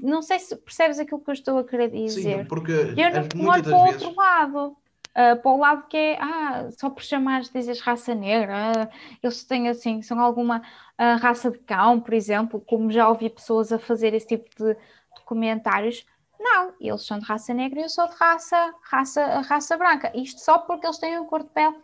não 0.00 0.22
sei 0.22 0.38
se 0.38 0.56
percebes 0.56 0.98
aquilo 0.98 1.20
que 1.20 1.30
eu 1.30 1.34
estou 1.34 1.58
a 1.58 1.64
querer 1.64 1.90
dizer. 1.90 2.40
Sim, 2.40 2.44
porque 2.44 2.72
eu 2.72 3.12
não 3.12 3.44
vou 3.44 3.62
para 3.62 3.76
o 3.76 3.86
outro 3.86 4.14
lado. 4.14 4.76
Uh, 5.18 5.40
para 5.42 5.50
o 5.50 5.58
lado 5.58 5.88
que 5.88 5.96
é, 5.96 6.18
ah, 6.20 6.68
só 6.70 6.88
por 6.88 7.02
chamares 7.02 7.50
dizes 7.50 7.80
raça 7.80 8.14
negra, 8.14 8.70
uh, 8.70 9.16
eles 9.20 9.42
têm 9.42 9.68
assim, 9.68 10.00
são 10.00 10.20
alguma 10.20 10.58
uh, 10.58 11.20
raça 11.20 11.50
de 11.50 11.58
cão, 11.58 11.98
por 12.00 12.14
exemplo, 12.14 12.60
como 12.60 12.90
já 12.92 13.08
ouvi 13.08 13.28
pessoas 13.28 13.72
a 13.72 13.80
fazer 13.80 14.14
esse 14.14 14.28
tipo 14.28 14.48
de, 14.56 14.74
de 14.74 15.24
comentários. 15.24 16.06
Não, 16.38 16.72
eles 16.80 17.04
são 17.04 17.18
de 17.18 17.24
raça 17.24 17.52
negra 17.52 17.80
e 17.80 17.82
eu 17.82 17.88
sou 17.88 18.06
de 18.08 18.14
raça, 18.14 18.72
raça, 18.82 19.40
raça 19.40 19.76
branca. 19.76 20.12
Isto 20.14 20.40
só 20.40 20.58
porque 20.58 20.86
eles 20.86 20.98
têm 20.98 21.18
um 21.18 21.26
cor 21.26 21.42
de 21.42 21.50
pele 21.50 21.74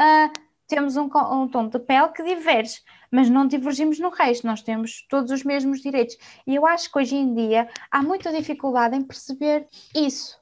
uh, 0.00 0.50
temos 0.70 0.96
um, 0.96 1.10
um, 1.32 1.48
tom 1.48 1.68
de 1.68 1.78
pele 1.80 2.08
que 2.08 2.22
diverge, 2.22 2.80
mas 3.10 3.28
não 3.28 3.46
divergimos 3.46 3.98
no 3.98 4.08
resto, 4.08 4.46
nós 4.46 4.62
temos 4.62 5.04
todos 5.08 5.32
os 5.32 5.42
mesmos 5.42 5.80
direitos. 5.80 6.16
E 6.46 6.54
eu 6.54 6.64
acho 6.64 6.90
que 6.90 6.98
hoje 6.98 7.16
em 7.16 7.34
dia 7.34 7.68
há 7.90 8.02
muita 8.02 8.32
dificuldade 8.32 8.96
em 8.96 9.02
perceber 9.02 9.66
isso. 9.94 10.39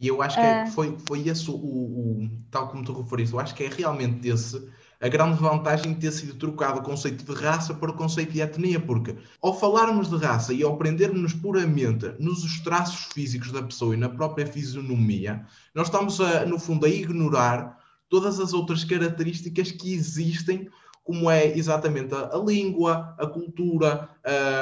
E 0.00 0.08
eu 0.08 0.20
acho 0.20 0.36
que 0.36 0.42
uh... 0.42 0.72
foi, 0.72 0.96
foi 1.06 1.28
esse 1.28 1.50
o, 1.50 1.54
o, 1.54 2.30
tal 2.50 2.68
como 2.68 2.84
tu 2.84 2.92
referiste, 2.92 3.34
eu 3.34 3.40
acho 3.40 3.54
que 3.54 3.64
é 3.64 3.68
realmente 3.68 4.28
esse 4.28 4.60
a 5.04 5.08
grande 5.08 5.38
vantagem 5.38 5.92
de 5.92 6.00
ter 6.00 6.12
sido 6.12 6.34
trocado 6.34 6.78
o 6.78 6.82
conceito 6.82 7.24
de 7.24 7.38
raça 7.38 7.74
para 7.74 7.90
o 7.90 7.94
conceito 7.94 8.32
de 8.32 8.40
etnia, 8.40 8.80
porque 8.80 9.14
ao 9.42 9.52
falarmos 9.58 10.08
de 10.08 10.16
raça 10.16 10.54
e 10.54 10.62
ao 10.62 10.78
prendermos 10.78 11.34
puramente 11.34 12.14
nos 12.18 12.60
traços 12.60 13.12
físicos 13.12 13.52
da 13.52 13.62
pessoa 13.62 13.94
e 13.94 13.98
na 13.98 14.08
própria 14.08 14.46
fisionomia, 14.46 15.44
nós 15.74 15.88
estamos, 15.88 16.20
a, 16.22 16.46
no 16.46 16.58
fundo, 16.58 16.86
a 16.86 16.88
ignorar 16.88 17.78
todas 18.08 18.40
as 18.40 18.54
outras 18.54 18.82
características 18.82 19.72
que 19.72 19.92
existem, 19.92 20.70
como 21.02 21.30
é 21.30 21.46
exatamente 21.54 22.14
a, 22.14 22.34
a 22.34 22.38
língua, 22.38 23.14
a 23.18 23.26
cultura, 23.26 24.08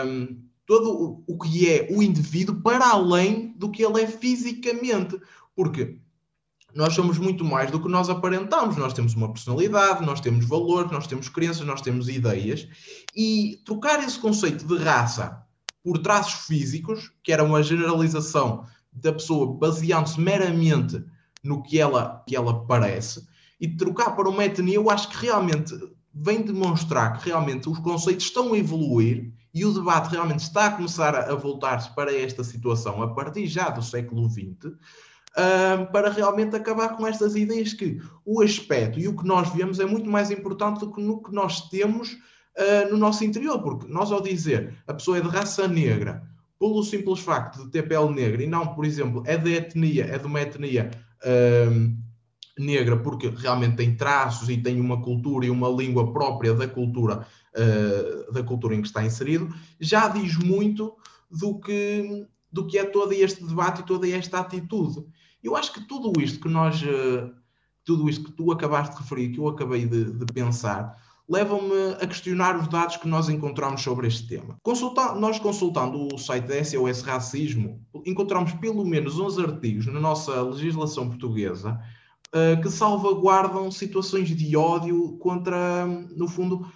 um, 0.04 0.42
todo 0.72 0.90
o, 0.90 1.24
o 1.26 1.38
que 1.38 1.68
é 1.68 1.86
o 1.90 2.02
indivíduo 2.02 2.62
para 2.62 2.88
além 2.88 3.52
do 3.58 3.70
que 3.70 3.84
ele 3.84 4.00
é 4.00 4.06
fisicamente. 4.06 5.20
Porque 5.54 5.98
nós 6.74 6.94
somos 6.94 7.18
muito 7.18 7.44
mais 7.44 7.70
do 7.70 7.78
que 7.78 7.90
nós 7.90 8.08
aparentamos. 8.08 8.78
Nós 8.78 8.94
temos 8.94 9.12
uma 9.12 9.30
personalidade, 9.30 10.02
nós 10.02 10.18
temos 10.22 10.46
valores, 10.46 10.90
nós 10.90 11.06
temos 11.06 11.28
crenças, 11.28 11.66
nós 11.66 11.82
temos 11.82 12.08
ideias. 12.08 12.66
E 13.14 13.60
trocar 13.66 14.02
esse 14.02 14.18
conceito 14.18 14.64
de 14.66 14.82
raça 14.82 15.44
por 15.84 15.98
traços 15.98 16.46
físicos, 16.46 17.12
que 17.22 17.34
era 17.34 17.44
uma 17.44 17.62
generalização 17.62 18.64
da 18.90 19.12
pessoa 19.12 19.52
baseando-se 19.52 20.18
meramente 20.18 21.04
no 21.44 21.62
que 21.62 21.78
ela, 21.78 22.24
que 22.26 22.34
ela 22.34 22.64
parece, 22.64 23.28
e 23.60 23.68
trocar 23.68 24.16
para 24.16 24.30
uma 24.30 24.46
etnia, 24.46 24.76
eu 24.76 24.88
acho 24.88 25.10
que 25.10 25.26
realmente 25.26 25.74
vem 26.14 26.40
demonstrar 26.40 27.18
que 27.18 27.28
realmente 27.28 27.68
os 27.68 27.78
conceitos 27.78 28.24
estão 28.24 28.54
a 28.54 28.58
evoluir 28.58 29.34
e 29.54 29.64
o 29.64 29.72
debate 29.72 30.10
realmente 30.10 30.40
está 30.40 30.66
a 30.66 30.70
começar 30.72 31.14
a, 31.14 31.34
voltar-se 31.34 31.94
para 31.94 32.16
esta 32.16 32.42
situação 32.42 33.02
a 33.02 33.14
partir 33.14 33.46
já 33.46 33.68
do 33.68 33.82
século 33.82 34.28
XX, 34.28 34.64
uh, 34.64 35.92
para 35.92 36.10
realmente 36.10 36.56
acabar 36.56 36.96
com 36.96 37.06
estas 37.06 37.36
ideias 37.36 37.72
que 37.72 38.00
o 38.24 38.40
aspecto 38.40 38.98
e 38.98 39.08
o 39.08 39.16
que 39.16 39.26
nós 39.26 39.52
vemos 39.54 39.78
é 39.78 39.84
muito 39.84 40.08
mais 40.08 40.30
importante 40.30 40.80
do 40.80 40.92
que 40.92 41.00
no 41.00 41.22
que 41.22 41.32
nós 41.32 41.68
temos 41.68 42.12
uh, 42.12 42.90
no 42.90 42.96
nosso 42.96 43.24
interior, 43.24 43.62
porque 43.62 43.86
nós 43.86 44.10
ao 44.10 44.22
dizer 44.22 44.74
a 44.86 44.94
pessoa 44.94 45.18
é 45.18 45.20
de 45.20 45.28
raça 45.28 45.68
negra, 45.68 46.22
pelo 46.58 46.82
simples 46.82 47.20
facto 47.20 47.64
de 47.64 47.70
ter 47.70 47.82
pele 47.88 48.14
negra 48.14 48.42
e 48.42 48.46
não, 48.46 48.74
por 48.74 48.84
exemplo, 48.84 49.22
é 49.26 49.36
de 49.36 49.52
etnia, 49.52 50.04
é 50.04 50.16
de 50.16 50.26
uma 50.26 50.40
etnia 50.40 50.90
uh, 51.24 52.02
negra 52.58 52.96
porque 52.96 53.28
realmente 53.28 53.76
tem 53.76 53.96
traços 53.96 54.48
e 54.48 54.56
tem 54.56 54.80
uma 54.80 55.02
cultura 55.02 55.46
e 55.46 55.50
uma 55.50 55.68
língua 55.68 56.12
própria 56.12 56.54
da 56.54 56.68
cultura 56.68 57.26
uh, 57.54 58.32
da 58.32 58.42
cultura 58.42 58.74
em 58.74 58.82
que 58.82 58.88
está 58.88 59.04
inserido, 59.04 59.52
já 59.80 60.08
diz 60.08 60.36
muito 60.36 60.94
do 61.30 61.58
que, 61.58 62.26
do 62.50 62.66
que 62.66 62.78
é 62.78 62.84
todo 62.84 63.12
este 63.12 63.44
debate 63.44 63.80
e 63.80 63.86
toda 63.86 64.08
esta 64.08 64.40
atitude. 64.40 65.04
Eu 65.42 65.56
acho 65.56 65.72
que 65.72 65.86
tudo 65.86 66.20
isto 66.20 66.40
que 66.40 66.48
nós, 66.48 66.82
uh, 66.82 67.32
tudo 67.84 68.08
isto 68.08 68.24
que 68.24 68.32
tu 68.32 68.52
acabaste 68.52 68.94
de 68.94 69.02
referir, 69.02 69.30
que 69.30 69.38
eu 69.38 69.48
acabei 69.48 69.86
de, 69.86 70.12
de 70.12 70.26
pensar, 70.26 70.96
levam-me 71.28 71.94
a 72.00 72.06
questionar 72.06 72.56
os 72.58 72.68
dados 72.68 72.96
que 72.96 73.08
nós 73.08 73.28
encontramos 73.28 73.80
sobre 73.80 74.06
este 74.06 74.26
tema. 74.26 74.56
Consulta 74.62 75.14
nós 75.14 75.38
consultando 75.38 76.08
o 76.14 76.18
site 76.18 76.46
da 76.46 76.62
SOS 76.62 77.02
Racismo, 77.02 77.80
encontramos 78.04 78.52
pelo 78.54 78.84
menos 78.84 79.18
11 79.18 79.42
artigos 79.42 79.86
na 79.86 80.00
nossa 80.00 80.42
legislação 80.42 81.08
portuguesa 81.08 81.80
uh, 82.28 82.60
que 82.60 82.70
salvaguardam 82.70 83.70
situações 83.70 84.28
de 84.28 84.56
ódio 84.56 85.16
contra, 85.18 85.86
no 86.16 86.28
fundo, 86.28 86.66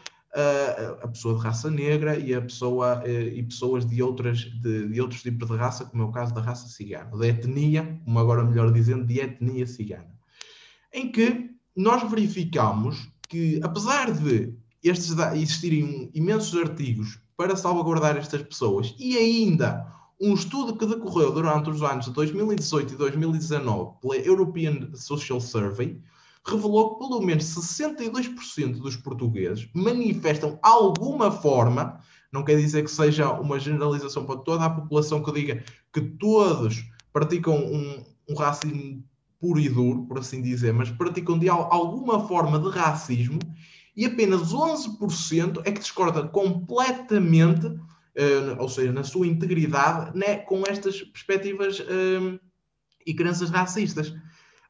a 1.02 1.09
pessoa 1.09 1.37
de 1.37 1.43
raça 1.43 1.71
negra 1.71 2.19
e 2.19 2.35
a 2.35 2.43
pessoa 2.43 3.02
uh, 3.02 3.09
e 3.09 3.43
pessoas 3.43 3.87
de 3.87 4.02
outras 4.02 4.40
de, 4.40 4.88
de, 4.88 5.00
outros 5.00 5.23
tipos 5.23 5.49
de 5.49 5.57
raça, 5.57 5.85
como 5.87 6.02
é 6.02 6.07
o 6.07 6.12
caso 6.12 6.35
da 6.35 6.40
raça 6.40 6.69
cigana, 6.69 7.16
da 7.16 7.26
etnia, 7.26 8.00
como 8.05 8.19
agora 8.19 8.45
melhor 8.45 8.73
dizendo, 8.73 9.07
de 9.07 9.21
etnia 9.21 9.66
cigana, 9.66 10.11
em 10.93 11.11
que 11.11 11.50
nós 11.75 12.09
verificamos 12.11 13.09
que 13.28 13.61
apesar 13.62 14.12
de 14.12 14.55
estes 14.85 15.16
existirem 15.35 16.11
imensos 16.14 16.59
artigos 16.61 17.19
para 17.37 17.57
salvaguardar 17.57 18.16
estas 18.16 18.43
pessoas 18.43 18.95
e 18.99 19.16
ainda 19.16 19.87
um 20.21 20.33
estudo 20.35 20.76
que 20.76 20.87
decorreu 20.87 21.33
durante 21.33 21.69
os 21.69 21.83
anos 21.83 22.07
de 22.07 22.12
2018 22.12 22.95
e 22.95 22.97
2019 22.97 24.00
pela 24.00 24.16
European 24.16 24.95
Social 24.95 25.40
Survey 25.40 26.00
revelou 26.50 26.94
que 26.94 27.06
pelo 27.06 27.20
menos 27.20 27.44
62% 27.44 28.78
dos 28.78 28.96
portugueses 28.96 29.68
manifestam 29.74 30.58
alguma 30.62 31.30
forma, 31.30 32.00
não 32.32 32.44
quer 32.44 32.56
dizer 32.56 32.84
que 32.84 32.90
seja 32.90 33.30
uma 33.32 33.58
generalização 33.58 34.24
para 34.24 34.38
toda 34.38 34.64
a 34.64 34.70
população 34.70 35.22
que 35.22 35.32
diga 35.32 35.64
que 35.92 36.00
todos 36.00 36.84
praticam 37.12 37.56
um, 37.56 38.04
um 38.28 38.34
racismo 38.34 39.02
puro 39.40 39.60
e 39.60 39.68
duro, 39.68 40.06
por 40.06 40.18
assim 40.18 40.42
dizer, 40.42 40.72
mas 40.72 40.90
praticam 40.90 41.38
de 41.38 41.48
alguma 41.48 42.26
forma 42.26 42.58
de 42.58 42.70
racismo 42.70 43.38
e 43.96 44.04
apenas 44.04 44.52
11% 44.52 45.62
é 45.64 45.72
que 45.72 45.80
discorda 45.80 46.26
completamente 46.26 47.66
uh, 48.16 48.60
ou 48.60 48.68
seja, 48.68 48.92
na 48.92 49.04
sua 49.04 49.26
integridade, 49.26 50.16
né, 50.16 50.38
com 50.38 50.62
estas 50.66 51.02
perspectivas 51.02 51.80
uh, 51.80 52.40
e 53.06 53.14
crenças 53.14 53.50
racistas. 53.50 54.14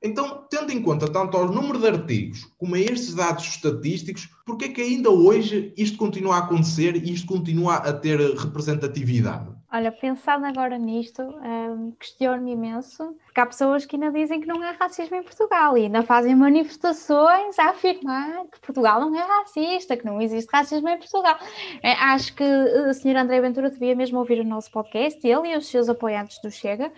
Então, 0.07 0.47
tendo 0.49 0.71
em 0.73 0.81
conta 0.81 1.11
tanto 1.11 1.37
o 1.37 1.47
número 1.47 1.81
de 1.81 1.89
artigos 1.89 2.45
como 2.57 2.77
a 2.77 2.79
estes 2.79 3.15
dados 3.15 3.45
estatísticos, 3.45 4.29
porque 4.47 4.67
é 4.67 4.69
que 4.69 4.81
ainda 4.81 5.11
hoje 5.11 5.75
isto 5.77 5.99
continua 5.99 6.37
a 6.37 6.39
acontecer 6.39 6.95
e 6.97 7.13
isto 7.13 7.27
continua 7.27 7.77
a 7.77 7.93
ter 7.93 8.19
representatividade? 8.37 9.57
Olha, 9.73 9.91
pensando 9.91 10.47
agora 10.47 10.79
nisto, 10.79 11.21
um, 11.23 11.91
questiono-me 11.99 12.53
imenso, 12.53 13.17
porque 13.25 13.41
há 13.41 13.47
pessoas 13.47 13.85
que 13.85 13.97
ainda 13.97 14.13
dizem 14.13 14.41
que 14.41 14.47
não 14.47 14.63
há 14.63 14.71
racismo 14.71 15.17
em 15.17 15.25
Portugal 15.25 15.77
e 15.77 15.83
ainda 15.83 16.03
fazem 16.05 16.37
manifestações 16.37 17.59
a 17.59 17.71
afirmar 17.71 18.47
que 18.47 18.61
Portugal 18.61 19.01
não 19.01 19.15
é 19.15 19.23
racista, 19.23 19.97
que 19.97 20.05
não 20.05 20.23
existe 20.23 20.49
racismo 20.53 20.89
em 20.89 20.99
Portugal. 20.99 21.37
É, 21.83 21.93
acho 21.93 22.33
que 22.35 22.45
o 22.45 22.95
Sr. 22.95 23.17
André 23.17 23.41
Ventura 23.41 23.69
devia 23.69 23.97
mesmo 23.97 24.21
ouvir 24.21 24.41
o 24.41 24.45
nosso 24.45 24.71
podcast, 24.71 25.27
ele 25.27 25.53
e 25.53 25.57
os 25.57 25.67
seus 25.67 25.89
apoiantes 25.89 26.41
do 26.41 26.51
Chega. 26.51 26.93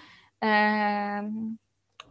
Um, 0.45 1.57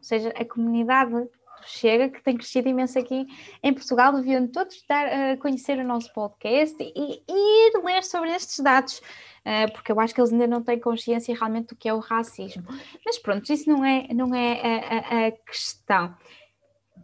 seja, 0.08 0.30
a 0.30 0.46
comunidade 0.46 1.30
Chega, 1.66 2.10
que 2.10 2.22
tem 2.22 2.38
crescido 2.38 2.70
imenso 2.70 2.98
aqui 2.98 3.28
em 3.64 3.74
Portugal, 3.74 4.14
deviam 4.14 4.48
todos 4.48 4.84
dar 4.88 5.08
a 5.08 5.38
conhecer 5.38 5.78
o 5.80 5.84
nosso 5.84 6.12
podcast 6.14 6.76
e, 6.80 7.24
ir 7.28 7.84
ler 7.84 8.04
sobre 8.04 8.32
estes 8.32 8.60
dados, 8.60 9.00
uh, 9.00 9.72
porque 9.74 9.92
eu 9.92 10.00
acho 10.00 10.14
que 10.14 10.22
eles 10.22 10.32
ainda 10.32 10.48
não 10.48 10.62
têm 10.62 10.80
consciência 10.80 11.36
realmente 11.36 11.70
do 11.70 11.76
que 11.76 11.90
é 11.90 11.94
o 11.94 12.00
racismo. 12.00 12.64
Mas 13.06 13.18
pronto, 13.18 13.52
isso 13.52 13.70
não 13.70 13.84
é, 13.84 14.08
não 14.14 14.34
é 14.34 14.62
a, 14.62 15.24
a, 15.24 15.28
a 15.28 15.32
questão. 15.32 16.16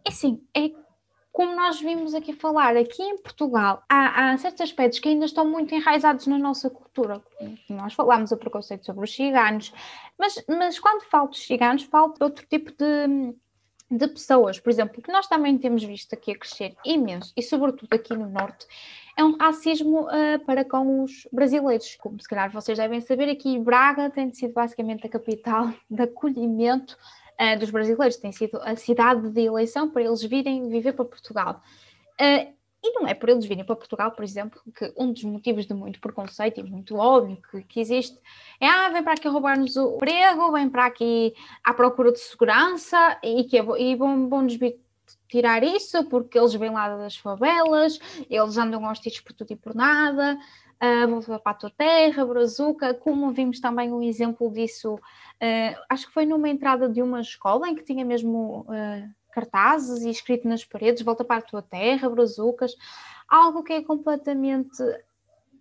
É 0.05 0.09
assim, 0.09 0.41
é 0.55 0.69
como 1.33 1.55
nós 1.55 1.81
vimos 1.81 2.13
aqui 2.13 2.31
falar, 2.31 2.77
aqui 2.77 3.01
em 3.01 3.17
Portugal 3.17 3.83
há, 3.89 4.31
há, 4.31 4.37
certos 4.37 4.61
aspectos 4.61 4.99
que 4.99 5.09
ainda 5.09 5.25
estão 5.25 5.49
muito 5.49 5.73
enraizados 5.73 6.27
na 6.27 6.37
nossa 6.37 6.69
cultura. 6.69 7.19
Nós 7.67 7.95
falamos 7.95 8.31
o 8.31 8.37
preconceito 8.37 8.85
sobre 8.85 9.03
os 9.03 9.13
ciganos, 9.13 9.73
mas, 10.15 10.35
mas 10.47 10.79
quando 10.79 11.03
falo 11.05 11.29
dos 11.29 11.43
ciganos, 11.43 11.81
falo 11.83 12.13
de 12.13 12.23
outro 12.23 12.45
tipo 12.45 12.71
de, 12.71 13.35
de 13.89 14.07
pessoas. 14.09 14.59
Por 14.59 14.69
exemplo, 14.69 15.01
que 15.01 15.11
nós 15.11 15.25
também 15.25 15.57
temos 15.57 15.83
visto 15.83 16.13
aqui 16.13 16.33
a 16.33 16.37
crescer 16.37 16.75
imenso, 16.85 17.33
e 17.35 17.41
sobretudo 17.41 17.91
aqui 17.91 18.13
no 18.15 18.29
Norte, 18.29 18.67
é 19.17 19.23
um 19.23 19.35
racismo 19.35 20.01
uh, 20.01 20.39
para 20.45 20.63
com 20.63 21.03
os 21.03 21.27
brasileiros. 21.31 21.95
Como 21.95 22.21
se 22.21 22.29
calhar 22.29 22.51
vocês 22.51 22.77
devem 22.77 23.01
saber, 23.01 23.27
aqui 23.27 23.57
Braga 23.57 24.11
tem 24.11 24.31
sido 24.31 24.53
basicamente 24.53 25.07
a 25.07 25.09
capital 25.09 25.73
de 25.89 26.03
acolhimento 26.03 26.95
uh, 27.39 27.59
dos 27.59 27.69
brasileiros, 27.69 28.17
tem 28.17 28.31
sido 28.31 28.59
a 28.61 28.75
cidade 28.75 29.29
de 29.29 29.41
eleição 29.41 29.89
para 29.89 30.03
eles 30.03 30.23
virem 30.23 30.69
viver 30.69 30.93
para 30.93 31.05
Portugal. 31.05 31.61
Uh, 32.19 32.53
e 32.85 32.91
não 32.91 33.07
é 33.07 33.13
por 33.13 33.29
eles 33.29 33.45
virem 33.45 33.63
para 33.63 33.77
Portugal, 33.77 34.11
por 34.11 34.25
exemplo, 34.25 34.61
que 34.75 34.93
um 34.97 35.13
dos 35.13 35.23
motivos 35.23 35.65
de 35.65 35.73
muito 35.73 36.01
preconceito 36.01 36.59
e 36.59 36.63
muito 36.63 36.97
óbvio 36.97 37.41
que, 37.49 37.63
que 37.63 37.79
existe 37.79 38.19
é 38.59 38.67
ah, 38.67 38.89
vem 38.89 39.01
para 39.01 39.13
aqui 39.13 39.27
roubar-nos 39.29 39.77
o 39.77 39.95
emprego, 39.95 40.51
vem 40.51 40.69
para 40.69 40.87
aqui 40.87 41.33
à 41.63 41.73
procura 41.73 42.11
de 42.11 42.19
segurança 42.19 43.17
e, 43.23 43.45
que 43.45 43.57
é, 43.57 43.63
e 43.79 43.95
vão, 43.95 44.27
vão 44.27 44.41
nos 44.41 44.57
tirar 45.29 45.63
isso 45.63 46.03
porque 46.09 46.37
eles 46.37 46.53
vêm 46.55 46.71
lá 46.71 46.95
das 46.97 47.15
favelas, 47.15 47.97
eles 48.29 48.57
andam 48.57 48.85
aos 48.85 48.99
por 48.99 49.31
tudo 49.31 49.53
e 49.53 49.55
por 49.55 49.73
nada, 49.73 50.37
uh, 50.83 51.21
vou 51.21 51.39
para 51.39 51.51
a 51.51 51.55
tua 51.55 51.69
terra, 51.69 52.25
Brazuca, 52.25 52.93
como 52.93 53.31
vimos 53.31 53.59
também 53.59 53.91
um 53.93 54.01
exemplo 54.01 54.51
disso, 54.51 54.95
uh, 54.95 55.83
acho 55.89 56.07
que 56.07 56.13
foi 56.13 56.25
numa 56.25 56.49
entrada 56.49 56.89
de 56.89 57.01
uma 57.01 57.21
escola 57.21 57.69
em 57.69 57.75
que 57.75 57.83
tinha 57.83 58.03
mesmo 58.03 58.65
uh, 58.67 59.09
cartazes 59.31 60.03
e 60.03 60.09
escrito 60.09 60.47
nas 60.47 60.63
paredes, 60.63 61.01
volta 61.01 61.23
para 61.23 61.37
a 61.37 61.41
tua 61.41 61.61
terra, 61.61 62.09
Brazucas, 62.09 62.75
algo 63.27 63.63
que 63.63 63.73
é 63.73 63.81
completamente 63.81 64.83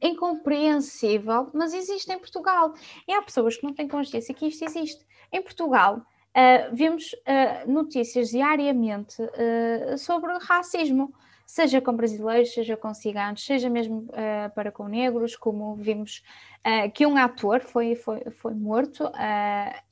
incompreensível, 0.02 1.48
mas 1.54 1.72
existe 1.72 2.12
em 2.12 2.18
Portugal. 2.18 2.74
E 3.06 3.12
há 3.12 3.22
pessoas 3.22 3.56
que 3.56 3.64
não 3.64 3.72
têm 3.72 3.86
consciência 3.86 4.34
que 4.34 4.46
isto 4.46 4.64
existe. 4.64 5.06
Em 5.32 5.40
Portugal, 5.40 5.98
uh, 5.98 6.74
vemos 6.74 7.12
uh, 7.12 7.70
notícias 7.70 8.30
diariamente 8.30 9.22
uh, 9.22 9.96
sobre 9.96 10.32
racismo 10.38 11.14
seja 11.52 11.82
com 11.82 11.94
brasileiros, 11.94 12.54
seja 12.54 12.78
com 12.78 12.94
ciganos, 12.94 13.44
seja 13.44 13.68
mesmo 13.68 14.08
uh, 14.08 14.50
para 14.54 14.72
com 14.72 14.88
negros, 14.88 15.36
como 15.36 15.76
vimos 15.76 16.22
uh, 16.66 16.90
que 16.90 17.04
um 17.04 17.14
ator 17.14 17.60
foi, 17.60 17.94
foi, 17.94 18.22
foi 18.30 18.54
morto. 18.54 19.04
Uh, 19.04 19.82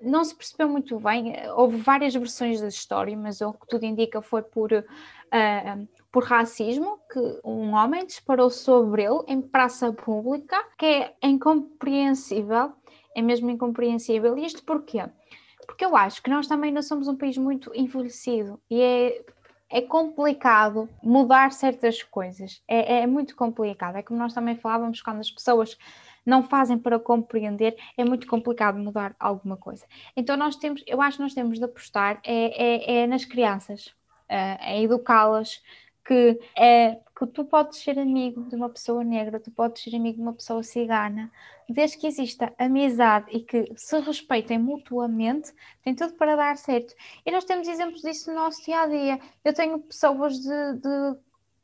não 0.00 0.24
se 0.24 0.34
percebeu 0.34 0.66
muito 0.66 0.98
bem, 0.98 1.34
houve 1.56 1.76
várias 1.76 2.14
versões 2.14 2.58
da 2.58 2.68
história, 2.68 3.14
mas 3.14 3.42
o 3.42 3.52
que 3.52 3.66
tudo 3.66 3.84
indica 3.84 4.22
foi 4.22 4.42
por, 4.42 4.70
por 6.12 6.24
racismo, 6.24 6.98
que 7.10 7.40
um 7.42 7.72
homem 7.72 8.04
disparou 8.04 8.50
sobre 8.50 9.04
ele 9.04 9.22
em 9.28 9.40
praça 9.40 9.92
pública, 9.92 10.62
que 10.76 10.84
é 10.84 11.14
incompreensível, 11.22 12.72
é 13.14 13.22
mesmo 13.22 13.48
incompreensível. 13.50 14.36
Isto 14.36 14.62
porquê? 14.64 15.06
Porque 15.66 15.84
eu 15.84 15.96
acho 15.96 16.22
que 16.22 16.28
nós 16.28 16.46
também 16.46 16.70
não 16.70 16.82
somos 16.82 17.08
um 17.08 17.16
país 17.16 17.38
muito 17.38 17.70
envelhecido 17.74 18.60
e 18.68 18.80
é 18.82 19.24
é 19.74 19.82
complicado 19.82 20.88
mudar 21.02 21.50
certas 21.50 22.00
coisas. 22.00 22.62
É, 22.68 23.00
é, 23.00 23.06
muito 23.08 23.34
complicado. 23.34 23.96
É 23.96 24.02
como 24.04 24.20
nós 24.20 24.32
também 24.32 24.54
falávamos 24.54 25.02
quando 25.02 25.18
as 25.18 25.28
pessoas 25.28 25.76
não 26.24 26.44
fazem 26.44 26.78
para 26.78 26.96
compreender, 26.96 27.76
é 27.98 28.04
muito 28.04 28.28
complicado 28.28 28.78
mudar 28.78 29.16
alguma 29.18 29.56
coisa. 29.56 29.84
Então 30.16 30.36
nós 30.36 30.54
temos, 30.54 30.84
eu 30.86 31.02
acho 31.02 31.16
que 31.16 31.22
nós 31.24 31.34
temos 31.34 31.58
de 31.58 31.64
apostar 31.64 32.20
é, 32.24 33.00
é, 33.00 33.02
é 33.02 33.06
nas 33.08 33.24
crianças, 33.24 33.92
é, 34.28 34.76
é 34.76 34.82
educá-las 34.82 35.60
que 36.04 36.38
é 36.56 37.00
que 37.16 37.26
tu 37.26 37.44
podes 37.44 37.78
ser 37.78 37.98
amigo 37.98 38.42
de 38.48 38.56
uma 38.56 38.68
pessoa 38.68 39.04
negra, 39.04 39.38
tu 39.38 39.50
podes 39.50 39.82
ser 39.82 39.94
amigo 39.94 40.16
de 40.16 40.22
uma 40.22 40.32
pessoa 40.32 40.62
cigana, 40.62 41.30
desde 41.68 41.96
que 41.96 42.08
exista 42.08 42.52
amizade 42.58 43.26
e 43.30 43.40
que 43.40 43.72
se 43.76 43.98
respeitem 44.00 44.58
mutuamente, 44.58 45.52
tem 45.82 45.94
tudo 45.94 46.14
para 46.14 46.34
dar 46.34 46.56
certo. 46.56 46.92
E 47.24 47.30
nós 47.30 47.44
temos 47.44 47.68
exemplos 47.68 48.02
disso 48.02 48.30
no 48.30 48.36
nosso 48.36 48.64
dia 48.64 48.80
a 48.80 48.86
dia. 48.86 49.20
Eu 49.44 49.54
tenho 49.54 49.78
pessoas 49.78 50.40
de, 50.40 50.74
de 50.74 51.16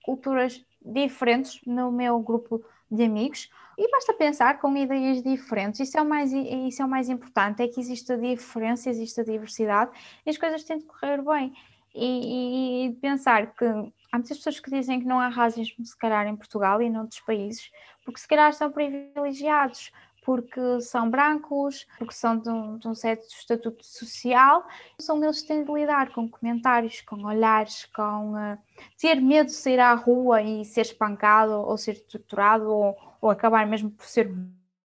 culturas 0.05 0.65
diferentes 0.81 1.61
no 1.67 1.91
meu 1.91 2.21
grupo 2.21 2.65
de 2.91 3.03
amigos 3.05 3.51
e 3.77 3.91
basta 3.91 4.15
pensar 4.15 4.61
com 4.61 4.77
ideias 4.77 5.23
diferentes. 5.23 5.81
Isso 5.81 5.99
é 5.99 6.03
o 6.03 6.07
mais, 6.07 6.33
isso 6.33 6.81
é 6.81 6.85
o 6.85 6.89
mais 6.89 7.09
importante, 7.09 7.63
é 7.63 7.69
que 7.69 7.81
exista 7.81 8.17
diferença, 8.17 8.89
exista 8.89 9.25
diversidade 9.25 9.91
e 10.25 10.31
as 10.31 10.39
coisas 10.39 10.63
têm 10.63 10.79
de 10.79 10.85
correr 10.85 11.23
bem. 11.23 11.53
E, 11.93 12.87
e 12.87 12.93
pensar 13.01 13.53
que 13.53 13.65
há 14.11 14.18
muitas 14.18 14.38
pessoas 14.38 14.61
que 14.61 14.70
dizem 14.70 15.01
que 15.01 15.07
não 15.07 15.20
há 15.20 15.29
racismo, 15.29 15.85
se 15.85 15.96
calhar, 15.96 16.27
em 16.27 16.37
Portugal 16.37 16.83
e 16.83 16.90
noutros 16.90 17.20
países, 17.20 17.70
porque 18.05 18.20
se 18.20 18.29
calhar 18.29 18.53
são 18.53 18.70
privilegiados, 18.70 19.92
porque 20.25 20.81
são 20.81 21.09
brancos, 21.11 21.87
porque 21.99 22.14
são 22.14 22.37
de 22.38 22.49
um, 22.49 22.79
de 22.79 22.88
um 22.88 22.94
certo 22.94 23.27
estatuto 23.29 23.85
social, 23.85 24.66
são 24.99 25.23
eles 25.23 25.42
que 25.42 25.49
têm 25.49 25.64
de 25.64 25.73
lidar 25.73 26.12
com 26.12 26.29
comentários, 26.29 27.01
com 27.01 27.25
olhares, 27.25 27.87
com 27.87 28.35
uh, 28.35 28.59
ter 28.99 29.20
medo 29.20 29.46
de 29.46 29.53
sair 29.53 29.81
à 29.81 29.94
rua 29.94 30.42
e 30.42 30.64
ser 30.64 30.83
espancado 30.83 31.53
ou 31.53 31.77
ser 31.77 32.01
torturado 32.07 32.70
ou, 32.70 32.96
ou 33.20 33.31
acabar 33.31 33.66
mesmo 33.66 33.90
por 33.90 34.07
ser 34.07 34.31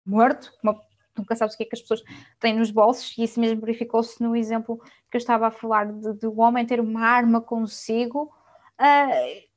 morto, 0.06 0.52
uma, 0.64 0.82
nunca 1.16 1.36
sabes 1.36 1.54
o 1.54 1.58
que 1.58 1.64
é 1.64 1.66
que 1.68 1.76
as 1.76 1.82
pessoas 1.82 2.04
têm 2.40 2.58
nos 2.58 2.72
bolsos, 2.72 3.16
e 3.18 3.24
isso 3.24 3.40
mesmo 3.40 3.62
verificou-se 3.62 4.22
no 4.24 4.36
exemplo 4.36 4.82
que 5.12 5.18
eu 5.18 5.20
estava 5.20 5.48
a 5.48 5.52
falar 5.52 5.92
de, 5.92 6.14
de 6.14 6.26
o 6.26 6.40
homem 6.40 6.66
ter 6.66 6.80
uma 6.80 7.06
arma 7.06 7.40
consigo 7.40 8.34
uh, 8.80 9.50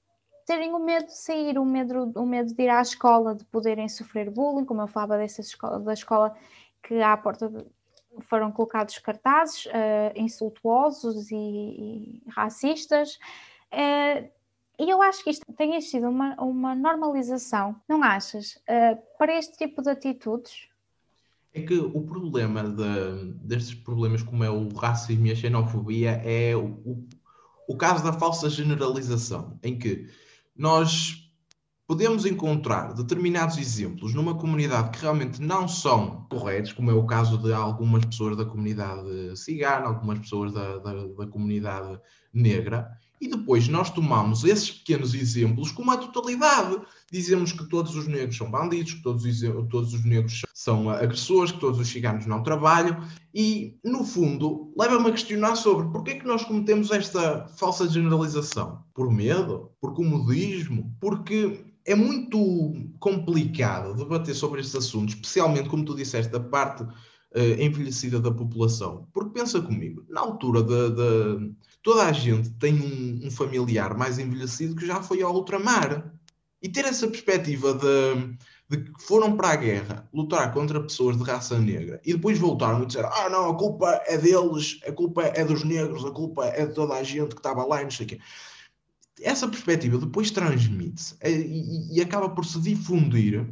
terem 0.46 0.74
o 0.74 0.78
medo 0.78 1.06
de 1.06 1.16
sair, 1.16 1.58
o 1.58 1.64
medo, 1.64 2.12
o 2.16 2.26
medo 2.26 2.54
de 2.54 2.62
ir 2.62 2.68
à 2.68 2.80
escola, 2.80 3.35
de 3.35 3.44
poderem 3.44 3.88
sofrer 3.88 4.30
bullying, 4.30 4.64
como 4.64 4.82
eu 4.82 4.88
falava 4.88 5.16
dessa 5.16 5.40
escola, 5.40 5.78
da 5.78 5.92
escola 5.92 6.35
que 6.82 7.00
à 7.00 7.16
porta 7.16 7.48
de, 7.48 7.64
foram 8.22 8.50
colocados 8.52 8.98
cartazes 8.98 9.66
uh, 9.66 9.70
insultuosos 10.16 11.30
e, 11.30 11.37
e 11.37 12.22
racistas. 12.28 13.18
Uh, 13.72 14.28
e 14.78 14.90
eu 14.90 15.00
acho 15.00 15.22
que 15.22 15.30
isto 15.30 15.44
tem 15.52 15.80
sido 15.80 16.08
uma, 16.08 16.35
uma 16.40 16.74
normalização, 16.74 17.76
não 17.88 18.02
achas, 18.02 18.56
uh, 18.68 19.00
para 19.16 19.38
este 19.38 19.56
tipo 19.56 19.82
de 19.82 19.90
atitudes? 19.90 20.68
É 21.54 21.61
que 21.61 21.78
o 21.78 22.00
problema 22.02 22.64
de, 22.64 23.32
destes 23.35 23.74
problemas, 23.74 24.22
como 24.22 24.42
é 24.42 24.50
o 24.50 24.68
racismo 24.70 25.26
e 25.26 25.32
a 25.32 25.37
xenofobia, 25.37 26.11
é 26.24 26.56
o, 26.56 27.06
o, 27.72 27.76
caso 27.76 28.04
da 28.04 28.12
falsa 28.12 28.48
generalização, 28.48 29.58
em 29.62 29.78
que 29.78 30.06
nós 30.56 31.30
podemos 31.87 32.24
encontrar 32.24 32.94
determinados 32.94 33.58
exemplos 33.58 34.14
numa 34.14 34.35
comunidade 34.35 34.90
que 34.90 35.02
realmente 35.02 35.42
não 35.42 35.68
são 35.68 36.26
corretos, 36.30 36.72
como 36.72 36.90
é 36.90 36.94
o 36.94 37.06
caso 37.06 37.37
de 37.38 37.52
algumas 37.52 38.04
pessoas 38.04 38.37
da 38.37 38.44
comunidade 38.44 39.37
cigana, 39.37 39.88
algumas 39.88 40.20
pessoas 40.20 40.52
da, 40.52 40.78
da, 40.78 41.06
da 41.06 41.26
comunidade 41.26 42.00
negra, 42.32 42.88
e 43.20 43.28
depois 43.28 43.68
nós 43.68 43.90
tomamos 43.90 44.42
esses 44.42 44.70
pequenos 44.70 45.14
exemplos 45.14 45.70
como 45.70 45.92
a 45.92 45.96
totalidade. 45.96 46.76
Dizemos 47.11 47.52
que 47.52 47.68
todos 47.68 47.94
os 47.94 48.08
negros 48.08 48.37
são 48.37 48.50
bandidos, 48.50 48.94
que 48.94 49.02
todos, 49.02 49.22
todos 49.70 49.94
os 49.94 50.04
negros 50.04 50.40
são 50.40 50.50
agressores, 50.68 51.53
que 51.53 51.61
todos 51.61 51.79
os 51.79 51.88
ciganos 51.88 52.27
não 52.27 52.42
trabalham, 52.42 53.03
e 53.35 53.79
no 53.85 54.05
fundo 54.05 54.72
leva-me 54.77 55.09
a 55.09 55.12
questionar 55.12 55.57
sobre 55.57 55.90
porquê 55.90 56.12
é 56.12 56.18
que 56.18 56.27
nós 56.27 56.44
cometemos 56.44 56.90
esta 56.90 57.46
falsa 57.57 57.88
generalização? 57.88 58.85
Por 58.94 59.11
medo? 59.11 59.70
Por 59.81 59.94
comodismo? 59.94 60.94
Porque 61.01 61.64
é 61.85 61.94
muito 61.94 62.75
complicado 63.01 63.94
debater 63.94 64.35
sobre 64.35 64.61
estes 64.61 64.77
assuntos, 64.77 65.14
especialmente, 65.14 65.68
como 65.68 65.85
tu 65.85 65.94
disseste, 65.94 66.31
da 66.31 66.40
parte 66.40 66.83
uh, 66.83 67.61
envelhecida 67.61 68.20
da 68.20 68.31
população. 68.31 69.09
Porque 69.12 69.38
pensa 69.38 69.61
comigo, 69.61 70.05
na 70.09 70.20
altura 70.20 70.62
de 70.62 71.53
toda 71.83 72.07
a 72.07 72.12
gente 72.12 72.51
tem 72.51 72.75
um, 72.75 73.27
um, 73.27 73.31
familiar 73.31 73.96
mais 73.96 74.18
envelhecido 74.18 74.77
que 74.77 74.87
já 74.87 75.03
foi 75.03 75.22
ao 75.22 75.35
ultramar. 75.35 76.12
E 76.62 76.68
ter 76.68 76.85
essa 76.85 77.09
perspectiva 77.09 77.75
de, 77.75 78.37
de 78.72 78.90
que 78.90 79.02
foram 79.02 79.37
para 79.37 79.50
a 79.50 79.56
guerra 79.56 80.08
lutar 80.14 80.52
contra 80.52 80.80
pessoas 80.80 81.16
de 81.18 81.22
raça 81.22 81.58
negra 81.58 82.00
e 82.04 82.14
depois 82.14 82.38
voltaram 82.38 82.82
e 82.82 82.87
disseram: 82.87 83.11
Ah, 83.12 83.28
não, 83.28 83.50
a 83.50 83.54
culpa 83.54 84.02
é 84.06 84.16
deles, 84.16 84.80
a 84.87 84.92
culpa 84.92 85.22
é 85.22 85.44
dos 85.44 85.62
negros, 85.62 86.04
a 86.04 86.11
culpa 86.11 86.46
é 86.46 86.64
de 86.64 86.74
toda 86.74 86.94
a 86.94 87.02
gente 87.02 87.35
que 87.35 87.40
estava 87.40 87.64
lá 87.66 87.82
e 87.82 87.85
não 87.85 87.90
sei 87.90 88.06
o 88.06 88.08
quê. 88.08 88.18
Essa 89.20 89.46
perspectiva 89.46 89.98
depois 89.98 90.30
transmite-se 90.30 91.14
eh, 91.20 91.30
e, 91.30 91.98
e, 91.98 92.00
acaba 92.00 92.30
por 92.30 92.46
se 92.46 92.58
difundir 92.61 93.46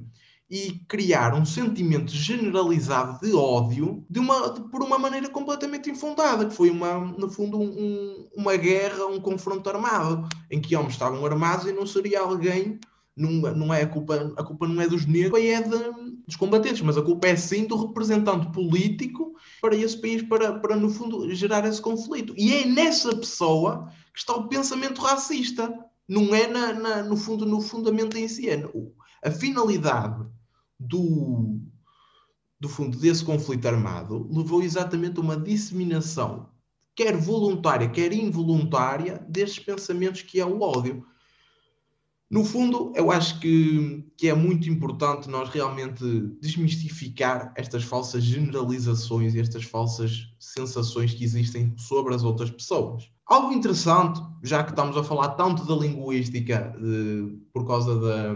e 0.51 0.81
criar 0.89 1.35
um 1.35 1.45
sentimento 1.45 2.11
generalizado 2.11 3.21
de 3.25 3.33
ódio 3.35 4.05
de 4.09 4.19
uma, 4.19 4.51
de, 4.51 4.63
por 4.63 4.83
uma 4.83 4.99
maneira 4.99 5.29
completamente 5.29 5.91
infundada, 5.91 6.47
que 6.47 6.55
foi 6.55 6.71
uma, 6.71 6.99
no 6.99 7.31
fundo 7.31 7.61
um, 7.61 8.29
uma 8.35 8.57
guerra, 8.57 9.05
um 9.05 9.21
confronto 9.21 9.69
armado, 9.69 10.27
em 10.51 10.61
que 10.61 10.75
homens 10.75 10.95
estavam 10.95 11.25
armados 11.25 11.67
e 11.67 11.73
não 11.73 11.87
seria 11.87 12.21
alguém 12.21 12.81
não, 13.21 13.55
não 13.55 13.75
é 13.75 13.83
a 13.83 13.87
culpa, 13.87 14.33
a 14.37 14.43
culpa 14.43 14.67
não 14.67 14.81
é 14.81 14.89
dos 14.89 15.05
negros, 15.05 15.41
é 15.43 15.61
de, 15.61 16.17
dos 16.27 16.37
combatentes, 16.37 16.81
mas 16.81 16.97
a 16.97 17.03
culpa 17.03 17.29
é 17.29 17.37
sim 17.37 17.67
do 17.67 17.77
representante 17.77 18.51
político 18.51 19.35
para 19.61 19.77
esse 19.77 20.01
país, 20.01 20.23
para, 20.23 20.59
para 20.59 20.75
no 20.77 20.89
fundo 20.89 21.33
gerar 21.35 21.67
esse 21.67 21.83
conflito. 21.83 22.35
E 22.37 22.55
é 22.55 22.67
nessa 22.67 23.15
pessoa 23.15 23.93
que 24.13 24.21
está 24.21 24.35
o 24.35 24.49
pensamento 24.49 25.03
racista, 25.03 25.73
não 26.09 26.35
é 26.35 26.47
na, 26.47 26.73
na 26.73 27.03
no 27.03 27.17
fundo 27.17 27.45
no 27.45 27.61
fundamento 27.61 28.17
em 28.17 28.27
si. 28.27 28.49
É 28.49 28.65
a 29.23 29.31
finalidade 29.31 30.27
do, 30.79 31.61
do 32.59 32.69
fundo 32.69 32.97
desse 32.97 33.23
conflito 33.23 33.69
armado 33.69 34.27
levou 34.33 34.63
exatamente 34.63 35.19
a 35.19 35.23
uma 35.23 35.37
disseminação, 35.37 36.49
quer 36.97 37.17
voluntária, 37.17 37.89
quer 37.91 38.13
involuntária, 38.15 39.25
destes 39.29 39.63
pensamentos 39.63 40.23
que 40.23 40.41
é 40.41 40.47
o 40.47 40.63
ódio. 40.63 41.07
No 42.31 42.45
fundo, 42.45 42.93
eu 42.95 43.11
acho 43.11 43.41
que, 43.41 44.05
que 44.17 44.29
é 44.29 44.35
muito 44.35 44.71
importante 44.71 45.29
nós 45.29 45.49
realmente 45.49 46.05
desmistificar 46.41 47.53
estas 47.57 47.83
falsas 47.83 48.23
generalizações 48.23 49.35
e 49.35 49.41
estas 49.41 49.65
falsas 49.65 50.33
sensações 50.39 51.13
que 51.13 51.25
existem 51.25 51.75
sobre 51.77 52.15
as 52.15 52.23
outras 52.23 52.49
pessoas. 52.49 53.11
Algo 53.27 53.53
interessante, 53.53 54.21
já 54.45 54.63
que 54.63 54.71
estamos 54.71 54.97
a 54.97 55.03
falar 55.03 55.31
tanto 55.31 55.65
da 55.67 55.75
linguística 55.75 56.73
de, 56.81 57.37
por 57.53 57.67
causa 57.67 57.99
da, 57.99 58.35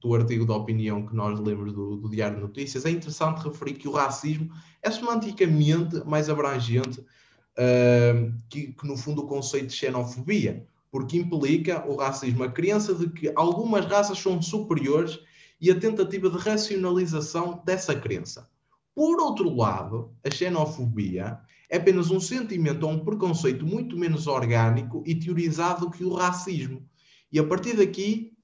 do 0.00 0.14
artigo 0.14 0.46
da 0.46 0.54
opinião 0.54 1.04
que 1.04 1.14
nós 1.16 1.40
lemos 1.40 1.72
do, 1.72 1.96
do, 1.96 2.08
Diário 2.08 2.36
de 2.36 2.42
Notícias, 2.42 2.86
é 2.86 2.90
interessante 2.90 3.42
referir 3.42 3.74
que 3.74 3.88
o 3.88 3.92
racismo 3.92 4.50
é 4.80 4.88
semanticamente 4.88 6.00
mais 6.06 6.30
abrangente 6.30 7.00
uh, 7.00 8.32
que, 8.48 8.68
que, 8.68 8.86
no 8.86 8.96
fundo, 8.96 9.22
o 9.22 9.26
conceito 9.26 9.66
de 9.66 9.74
xenofobia 9.74 10.64
porque 10.92 11.16
implica 11.16 11.82
o 11.88 11.96
racismo 11.96 12.44
a 12.44 12.52
crença 12.52 12.94
de 12.94 13.08
que 13.08 13.32
algumas 13.34 13.86
raças 13.86 14.18
são 14.18 14.42
superiores 14.42 15.18
e 15.58 15.70
a 15.70 15.80
tentativa 15.80 16.28
de 16.28 16.36
racionalização 16.36 17.62
dessa 17.64 17.94
crença. 17.94 18.46
Por 18.94 19.18
outro 19.18 19.56
lado, 19.56 20.14
a 20.22 20.30
xenofobia 20.30 21.40
é 21.70 21.78
apenas 21.78 22.10
um 22.10 22.20
sentimento 22.20 22.82
ou 22.82 22.92
um 22.92 23.02
preconceito 23.02 23.64
muito 23.64 23.96
menos 23.96 24.26
orgânico 24.26 25.02
e 25.06 25.14
teorizado 25.14 25.90
que 25.90 26.04
o 26.04 26.12
racismo. 26.12 26.86
E 27.32 27.38
a 27.38 27.46
partir 27.46 27.74
daqui 27.74 28.36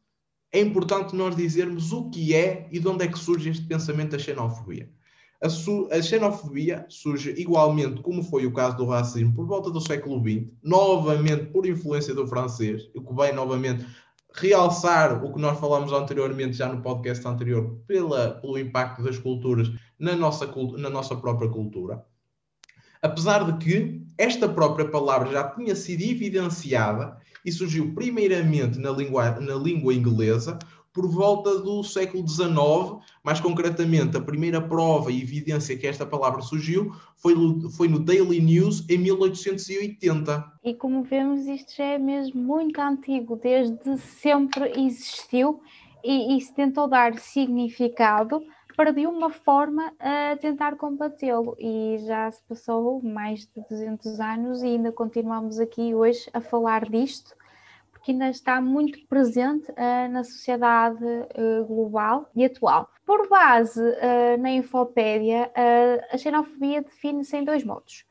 é 0.51 0.59
importante 0.59 1.15
nós 1.15 1.37
dizermos 1.37 1.93
o 1.93 2.09
que 2.09 2.35
é 2.35 2.67
e 2.73 2.81
de 2.81 2.89
onde 2.89 3.05
é 3.05 3.09
que 3.09 3.19
surge 3.19 3.51
este 3.51 3.67
pensamento 3.67 4.13
da 4.13 4.19
xenofobia. 4.19 4.91
A, 5.41 5.47
a, 5.47 6.03
xenofobia 6.03 6.85
surge 6.89 7.31
igualmente, 7.39 8.03
como 8.03 8.25
foi 8.25 8.45
o 8.45 8.53
caso 8.53 8.77
do 8.77 8.87
racismo, 8.87 9.35
por 9.35 9.47
volta 9.47 9.71
do 9.71 9.81
século 9.81 10.21
XX, 10.21 10.51
novamente 10.63 11.47
por 11.47 11.65
influência 11.65 12.13
do 12.15 12.27
francês, 12.27 12.91
o 12.95 13.03
que 13.03 13.15
vai 13.15 13.31
novamente 13.33 13.87
realçar 14.35 15.25
o 15.25 15.33
que 15.33 15.41
nós 15.41 15.59
falamos 15.59 15.93
anteriormente, 15.93 16.57
já 16.57 16.69
no 16.69 16.83
podcast 16.83 17.27
anterior, 17.27 17.79
pela, 17.87 18.33
pelo 18.33 18.59
impacto 18.59 19.03
das 19.03 19.19
culturas 19.19 19.71
na 19.99 20.17
nossa, 20.17 20.47
na 20.77 20.91
nossa 20.91 21.17
própria 21.17 21.49
cultura. 21.49 22.05
Apesar 23.01 23.45
de 23.45 23.65
que 23.65 24.03
esta 24.17 24.49
própria 24.49 24.89
palavra 24.89 25.31
já 25.31 25.45
tinha 25.51 25.77
sido 25.77 26.03
evidenciada 26.03 27.17
e 27.45 27.53
surgiu 27.53 27.95
primeiramente 27.95 28.79
na 28.79 28.91
língua, 28.91 29.39
na 29.41 29.55
língua 29.55 29.95
inglesa, 29.95 30.59
por 30.99 31.07
volta 31.07 31.61
do 31.61 31.85
século 31.85 32.27
XIX, 32.27 33.07
mais 33.23 33.39
concretamente, 33.39 34.17
a 34.17 34.21
primeira 34.21 34.61
prova 34.61 35.13
e 35.13 35.23
evidência 35.23 35.79
que 35.79 35.87
esta 35.87 36.05
palavra 36.05 36.43
surgiu 36.43 36.93
foi, 37.17 37.35
foi 37.77 37.87
no 37.87 38.01
Daily 38.01 38.41
News 38.41 38.85
em 38.91 38.99
1880. 38.99 40.45
E 40.65 40.75
como 40.75 41.05
vemos, 41.05 41.47
isto 41.47 41.77
já 41.77 41.85
é 41.85 41.99
mesmo 41.99 42.43
muito 42.43 42.81
antigo, 42.81 43.37
desde 43.37 43.97
sempre 43.99 44.73
existiu 44.77 45.61
e, 46.03 46.37
e 46.37 46.41
se 46.41 46.53
tentou 46.53 46.89
dar 46.89 47.17
significado 47.17 48.43
para 48.77 48.93
de 48.93 49.07
uma 49.07 49.31
forma 49.31 49.93
tentar 50.41 50.75
combatê-lo. 50.75 51.57
E 51.61 51.99
já 52.09 52.29
se 52.33 52.43
passou 52.43 53.01
mais 53.05 53.47
de 53.47 53.63
200 53.71 54.19
anos 54.19 54.63
e 54.65 54.67
ainda 54.67 54.91
continuamos 54.91 55.61
aqui 55.61 55.95
hoje 55.95 56.29
a 56.33 56.41
falar 56.41 56.91
disto 56.91 57.38
que 58.09 58.13
ainda 58.13 58.31
está 58.31 58.59
muito 58.59 59.07
presente 59.07 59.71
uh, 59.71 60.11
na 60.11 60.25
sociedade 60.25 61.05
uh, 61.05 61.63
global 61.67 62.31
e 62.35 62.43
atual. 62.43 62.89
Por 63.05 63.29
base 63.29 63.83
uh, 63.83 64.41
na 64.41 64.51
Infopédia, 64.51 65.53
a 66.11 66.17
xenofobia 66.17 66.81
define-se 66.81 67.37
em 67.37 67.45
dois 67.45 67.63
modos. 67.63 68.07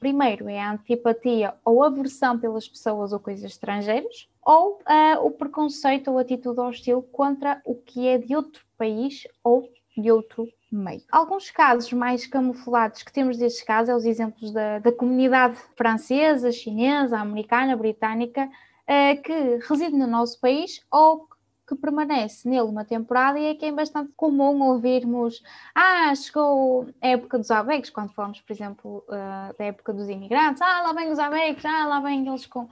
primeiro 0.00 0.48
é 0.48 0.58
a 0.58 0.72
antipatia 0.72 1.54
ou 1.62 1.84
aversão 1.84 2.38
pelas 2.38 2.66
pessoas 2.66 3.12
ou 3.12 3.20
coisas 3.20 3.44
estrangeiras, 3.44 4.26
ou 4.42 4.80
o 5.22 5.30
preconceito 5.32 6.10
ou 6.10 6.18
atitude 6.18 6.60
hostil 6.60 7.02
contra 7.02 7.60
o 7.66 7.74
que 7.74 8.08
é 8.08 8.16
de 8.16 8.34
outro 8.34 8.64
país 8.78 9.26
ou 9.44 9.68
de 9.96 10.10
outro 10.10 10.48
meio. 10.72 11.02
Alguns 11.10 11.50
casos 11.50 11.92
mais 11.92 12.26
camuflados 12.26 13.02
que 13.02 13.12
temos 13.12 13.36
destes 13.36 13.62
casos, 13.62 13.90
é 13.90 13.96
os 13.96 14.06
exemplos 14.06 14.50
da, 14.52 14.78
da 14.78 14.92
comunidade 14.92 15.56
francesa, 15.76 16.52
chinesa, 16.52 17.18
americana, 17.18 17.76
britânica, 17.76 18.48
uh, 18.88 19.22
que 19.22 19.58
reside 19.68 19.96
no 19.96 20.06
nosso 20.06 20.40
país 20.40 20.80
ou 20.90 21.28
que 21.68 21.76
permanece 21.76 22.48
nele 22.48 22.62
uma 22.62 22.84
temporada 22.84 23.38
e 23.38 23.46
é 23.46 23.54
que 23.54 23.66
é 23.66 23.72
bastante 23.72 24.10
comum 24.16 24.62
ouvirmos 24.62 25.42
ah, 25.74 26.14
chegou 26.14 26.88
a 27.02 27.08
época 27.08 27.38
dos 27.38 27.50
abegos, 27.50 27.90
quando 27.90 28.14
falamos, 28.14 28.40
por 28.40 28.52
exemplo, 28.52 29.04
uh, 29.06 29.56
da 29.58 29.66
época 29.66 29.92
dos 29.92 30.08
imigrantes, 30.08 30.62
ah, 30.62 30.82
lá 30.82 30.92
vem 30.94 31.10
os 31.10 31.18
abegos, 31.18 31.64
ah, 31.66 31.86
lá 31.86 32.00
vem 32.00 32.26
eles 32.26 32.46
com, 32.46 32.66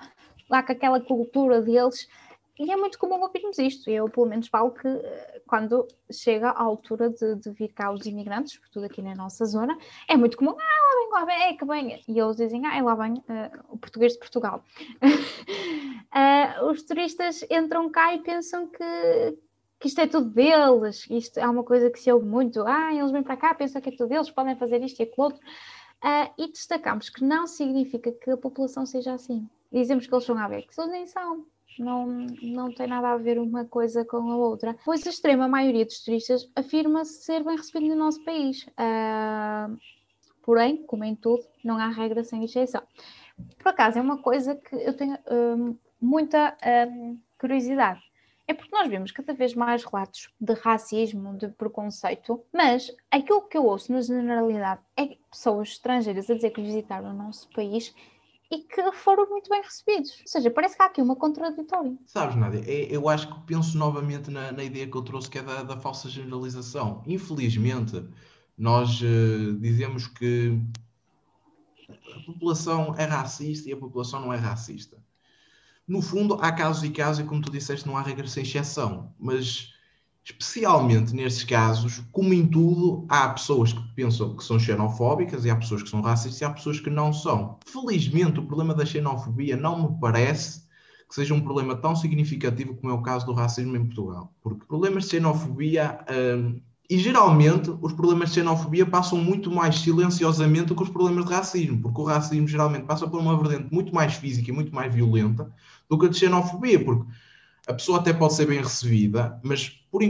lá 0.48 0.62
com 0.62 0.72
aquela 0.72 0.98
cultura 0.98 1.60
deles, 1.60 2.08
e 2.58 2.70
é 2.70 2.76
muito 2.76 2.98
comum 2.98 3.20
ouvirmos 3.20 3.58
isto. 3.58 3.90
Eu, 3.90 4.08
pelo 4.08 4.26
menos, 4.26 4.48
falo 4.48 4.70
que 4.70 4.88
eh, 4.88 5.42
quando 5.46 5.86
chega 6.10 6.48
a 6.48 6.62
altura 6.62 7.10
de, 7.10 7.36
de 7.36 7.50
vir 7.50 7.72
cá 7.72 7.92
os 7.92 8.06
imigrantes, 8.06 8.54
sobretudo 8.54 8.86
aqui 8.86 9.02
na 9.02 9.14
nossa 9.14 9.44
zona, 9.44 9.76
é 10.08 10.16
muito 10.16 10.36
comum. 10.36 10.52
Ah, 10.52 10.54
lá 10.54 10.94
vem, 10.98 11.10
lá 11.10 11.24
vem, 11.24 11.42
é 11.48 11.54
que 11.54 11.64
vem. 11.64 12.02
E 12.08 12.18
eles 12.18 12.36
dizem, 12.36 12.64
ah, 12.66 12.76
é 12.76 12.82
lá 12.82 12.94
vem 12.94 13.14
uh, 13.14 13.22
o 13.68 13.78
português 13.78 14.14
de 14.14 14.18
Portugal. 14.18 14.64
uh, 15.02 16.64
os 16.70 16.82
turistas 16.82 17.44
entram 17.50 17.90
cá 17.90 18.14
e 18.14 18.22
pensam 18.22 18.68
que, 18.68 19.38
que 19.78 19.88
isto 19.88 20.00
é 20.00 20.06
tudo 20.06 20.30
deles, 20.30 21.06
isto 21.10 21.38
é 21.38 21.46
uma 21.46 21.62
coisa 21.62 21.90
que 21.90 22.00
se 22.00 22.10
ouve 22.10 22.26
muito, 22.26 22.62
ah, 22.66 22.94
eles 22.94 23.10
vêm 23.10 23.22
para 23.22 23.36
cá, 23.36 23.54
pensam 23.54 23.82
que 23.82 23.90
é 23.90 23.92
tudo 23.92 24.08
deles, 24.08 24.30
podem 24.30 24.56
fazer 24.56 24.82
isto 24.82 25.00
e 25.00 25.02
aquilo 25.02 25.24
outro, 25.26 25.40
uh, 25.40 26.32
e 26.38 26.50
destacamos 26.50 27.10
que 27.10 27.22
não 27.22 27.46
significa 27.46 28.10
que 28.12 28.30
a 28.30 28.36
população 28.36 28.86
seja 28.86 29.12
assim. 29.12 29.46
Dizemos 29.70 30.06
que 30.06 30.14
eles 30.14 30.24
são 30.24 30.38
abertos, 30.38 30.78
eles 30.78 30.90
nem 30.90 31.06
são. 31.06 31.44
Não, 31.78 32.06
não 32.42 32.72
tem 32.72 32.86
nada 32.86 33.10
a 33.10 33.16
ver 33.16 33.38
uma 33.38 33.64
coisa 33.64 34.04
com 34.04 34.30
a 34.30 34.36
outra, 34.36 34.76
pois 34.84 35.06
a 35.06 35.10
extrema 35.10 35.46
maioria 35.46 35.84
dos 35.84 36.00
turistas 36.02 36.50
afirma-se 36.56 37.22
ser 37.24 37.44
bem 37.44 37.56
recebido 37.56 37.88
no 37.88 37.96
nosso 37.96 38.24
país. 38.24 38.66
Uh, 38.68 39.76
porém, 40.42 40.84
como 40.86 41.04
em 41.04 41.14
tudo, 41.14 41.44
não 41.62 41.76
há 41.78 41.88
regra 41.88 42.24
sem 42.24 42.44
exceção. 42.44 42.82
Por 43.58 43.68
acaso, 43.68 43.98
é 43.98 44.02
uma 44.02 44.18
coisa 44.18 44.54
que 44.56 44.74
eu 44.74 44.94
tenho 44.94 45.14
uh, 45.14 45.78
muita 46.00 46.56
uh, 46.56 47.18
curiosidade 47.38 48.00
é 48.48 48.54
porque 48.54 48.74
nós 48.74 48.88
vemos 48.88 49.10
cada 49.10 49.34
vez 49.34 49.54
mais 49.54 49.84
relatos 49.84 50.30
de 50.40 50.54
racismo, 50.54 51.36
de 51.36 51.48
preconceito, 51.48 52.44
mas 52.52 52.94
aquilo 53.10 53.42
que 53.42 53.58
eu 53.58 53.64
ouço 53.64 53.92
na 53.92 54.00
generalidade 54.00 54.80
é 54.96 55.16
pessoas 55.30 55.70
estrangeiras 55.70 56.30
a 56.30 56.34
dizer 56.34 56.50
que 56.50 56.62
visitaram 56.62 57.10
o 57.10 57.14
nosso 57.14 57.48
país 57.50 57.92
e 58.50 58.58
que 58.58 58.92
foram 58.92 59.28
muito 59.28 59.50
bem 59.50 59.62
recebidos. 59.62 60.10
Ou 60.20 60.26
seja, 60.26 60.50
parece 60.50 60.76
que 60.76 60.82
há 60.82 60.86
aqui 60.86 61.02
uma 61.02 61.16
contraditória. 61.16 61.96
Sabes, 62.06 62.36
Nádia, 62.36 62.62
é, 62.66 62.94
eu 62.94 63.08
acho 63.08 63.32
que 63.32 63.40
penso 63.46 63.76
novamente 63.76 64.30
na, 64.30 64.52
na 64.52 64.64
ideia 64.64 64.86
que 64.86 64.96
eu 64.96 65.02
trouxe, 65.02 65.30
que 65.30 65.38
é 65.38 65.42
da, 65.42 65.62
da 65.62 65.76
falsa 65.76 66.08
generalização. 66.08 67.02
Infelizmente, 67.06 68.04
nós 68.56 69.00
uh, 69.00 69.54
dizemos 69.58 70.06
que 70.06 70.60
a 71.88 72.20
população 72.26 72.94
é 72.96 73.04
racista 73.04 73.68
e 73.68 73.72
a 73.72 73.76
população 73.76 74.20
não 74.20 74.32
é 74.32 74.36
racista 74.36 74.96
no 75.86 76.02
fundo, 76.02 76.34
há 76.40 76.50
casos 76.50 76.82
e 76.82 76.90
casos, 76.90 77.24
e 77.24 77.28
como 77.28 77.40
tu 77.40 77.50
disseste, 77.50 77.86
não 77.86 77.96
há 77.96 78.02
regra 78.02 78.26
sem 78.26 78.42
exceção, 78.42 79.14
mas 79.18 79.72
especialmente 80.26 81.14
nestes 81.14 81.44
casos, 81.44 82.02
como 82.10 82.34
em 82.34 82.44
tudo, 82.46 83.06
há 83.08 83.28
pessoas 83.28 83.72
que 83.72 83.82
pensam 83.94 84.36
que 84.36 84.42
são 84.42 84.58
xenofóbicas 84.58 85.44
e 85.44 85.50
há 85.50 85.54
pessoas 85.54 85.84
que 85.84 85.88
são 85.88 86.00
racistas 86.00 86.40
e 86.40 86.44
há 86.44 86.50
pessoas 86.50 86.80
que 86.80 86.90
não 86.90 87.12
são. 87.12 87.58
Felizmente, 87.64 88.40
o 88.40 88.46
problema 88.46 88.74
da 88.74 88.84
xenofobia 88.84 89.56
não 89.56 89.90
me 89.90 90.00
parece 90.00 90.66
que 91.08 91.14
seja 91.14 91.32
um 91.32 91.40
problema 91.40 91.76
tão 91.76 91.94
significativo 91.94 92.74
como 92.74 92.92
é 92.92 92.94
o 92.94 93.02
caso 93.02 93.24
do 93.24 93.32
racismo 93.32 93.76
em 93.76 93.86
Portugal. 93.86 94.34
Porque 94.42 94.66
problemas 94.66 95.04
de 95.04 95.10
xenofobia 95.10 96.00
hum, 96.10 96.60
e 96.90 96.98
geralmente 96.98 97.70
os 97.80 97.92
problemas 97.92 98.30
de 98.30 98.36
xenofobia 98.36 98.84
passam 98.84 99.18
muito 99.18 99.48
mais 99.48 99.78
silenciosamente 99.78 100.66
do 100.66 100.74
que 100.74 100.82
os 100.82 100.88
problemas 100.88 101.24
de 101.24 101.32
racismo, 101.32 101.80
porque 101.80 102.00
o 102.00 102.04
racismo 102.04 102.48
geralmente 102.48 102.84
passa 102.84 103.06
por 103.06 103.20
uma 103.20 103.36
vertente 103.40 103.72
muito 103.72 103.94
mais 103.94 104.14
física 104.14 104.50
e 104.50 104.54
muito 104.54 104.74
mais 104.74 104.92
violenta 104.92 105.52
do 105.88 105.96
que 105.96 106.06
a 106.06 106.08
de 106.08 106.16
xenofobia, 106.16 106.84
porque 106.84 107.04
a 107.66 107.74
pessoa 107.74 107.98
até 107.98 108.12
pode 108.12 108.34
ser 108.34 108.46
bem 108.46 108.62
recebida, 108.62 109.40
mas 109.42 109.68
por, 109.90 110.00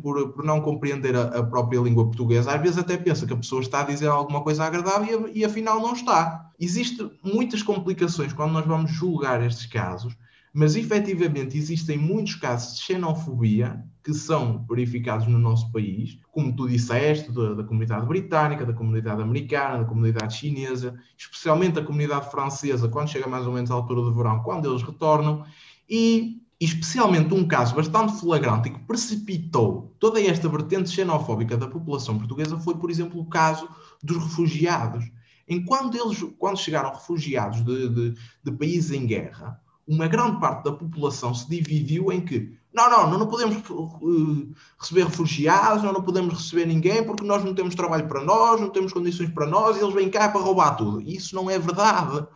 por, 0.00 0.32
por 0.32 0.44
não 0.44 0.60
compreender 0.60 1.16
a, 1.16 1.22
a, 1.22 1.42
própria 1.42 1.80
língua 1.80 2.04
portuguesa, 2.04 2.52
às 2.52 2.62
vezes 2.62 2.78
até 2.78 2.96
pensa 2.96 3.26
que 3.26 3.32
a 3.32 3.36
pessoa 3.36 3.60
está 3.60 3.80
a 3.80 3.84
dizer 3.84 4.06
alguma 4.06 4.42
coisa 4.42 4.64
agradável 4.64 5.28
e, 5.28 5.40
e 5.40 5.44
afinal 5.44 5.80
não 5.80 5.92
está. 5.92 6.50
Existem 6.58 7.10
muitas 7.22 7.62
complicações 7.62 8.32
quando 8.32 8.52
nós 8.52 8.64
vamos 8.64 8.92
julgar 8.92 9.44
estes 9.44 9.66
casos, 9.66 10.16
mas 10.52 10.76
efetivamente 10.76 11.58
existem 11.58 11.98
muitos 11.98 12.36
casos 12.36 12.76
de 12.76 12.84
xenofobia 12.84 13.84
que 14.04 14.14
são 14.14 14.64
verificados 14.68 15.26
no 15.26 15.38
nosso 15.38 15.72
país, 15.72 16.18
como 16.30 16.54
tu 16.54 16.68
disseste, 16.68 17.32
da, 17.32 17.54
da, 17.54 17.64
comunidade 17.64 18.06
britânica, 18.06 18.64
da 18.64 18.72
comunidade 18.72 19.20
americana, 19.20 19.78
da 19.78 19.84
comunidade 19.84 20.36
chinesa, 20.36 20.94
especialmente 21.16 21.72
da 21.72 21.82
comunidade 21.82 22.30
francesa, 22.30 22.86
quando 22.86 23.08
chega 23.08 23.26
mais 23.26 23.46
ou 23.46 23.52
menos 23.52 23.70
à 23.70 23.74
altura 23.74 24.02
do 24.02 24.14
verão, 24.14 24.42
quando 24.44 24.70
eles 24.70 24.82
retornam, 24.82 25.44
e 25.88 26.43
especialmente 26.60 27.34
um 27.34 27.46
caso 27.46 27.74
bastante 27.74 28.18
flagrante 28.18 28.68
e 28.68 28.72
que 28.72 28.80
precipitou 28.80 29.94
toda 29.98 30.20
esta 30.20 30.48
vertente 30.48 30.90
xenofóbica 30.90 31.56
da 31.56 31.68
população 31.68 32.18
portuguesa 32.18 32.58
foi, 32.58 32.76
por 32.76 32.90
exemplo, 32.90 33.20
o 33.20 33.26
caso 33.26 33.68
dos 34.02 34.22
refugiados. 34.22 35.04
Enquanto 35.48 35.96
eles, 35.96 36.24
quando 36.38 36.58
chegaram 36.58 36.92
refugiados 36.92 37.62
de, 37.64 37.88
de, 37.88 38.14
de 38.42 38.52
países 38.52 38.90
em 38.92 39.06
guerra, 39.06 39.60
uma 39.86 40.08
grande 40.08 40.40
parte 40.40 40.64
da 40.64 40.72
população 40.72 41.34
se 41.34 41.48
dividiu 41.48 42.10
em 42.10 42.24
que 42.24 42.56
não, 42.72 42.90
não, 42.90 43.18
não 43.18 43.26
podemos 43.26 43.56
uh, 43.68 44.52
receber 44.78 45.04
refugiados, 45.04 45.82
não 45.82 46.02
podemos 46.02 46.34
receber 46.34 46.66
ninguém 46.66 47.04
porque 47.04 47.22
nós 47.22 47.44
não 47.44 47.54
temos 47.54 47.74
trabalho 47.74 48.08
para 48.08 48.24
nós, 48.24 48.60
não 48.60 48.70
temos 48.70 48.92
condições 48.92 49.30
para 49.30 49.46
nós 49.46 49.76
e 49.76 49.80
eles 49.80 49.94
vêm 49.94 50.10
cá 50.10 50.28
para 50.28 50.40
roubar 50.40 50.76
tudo. 50.76 51.00
Isso 51.02 51.34
não 51.34 51.50
é 51.50 51.58
verdade, 51.58 52.26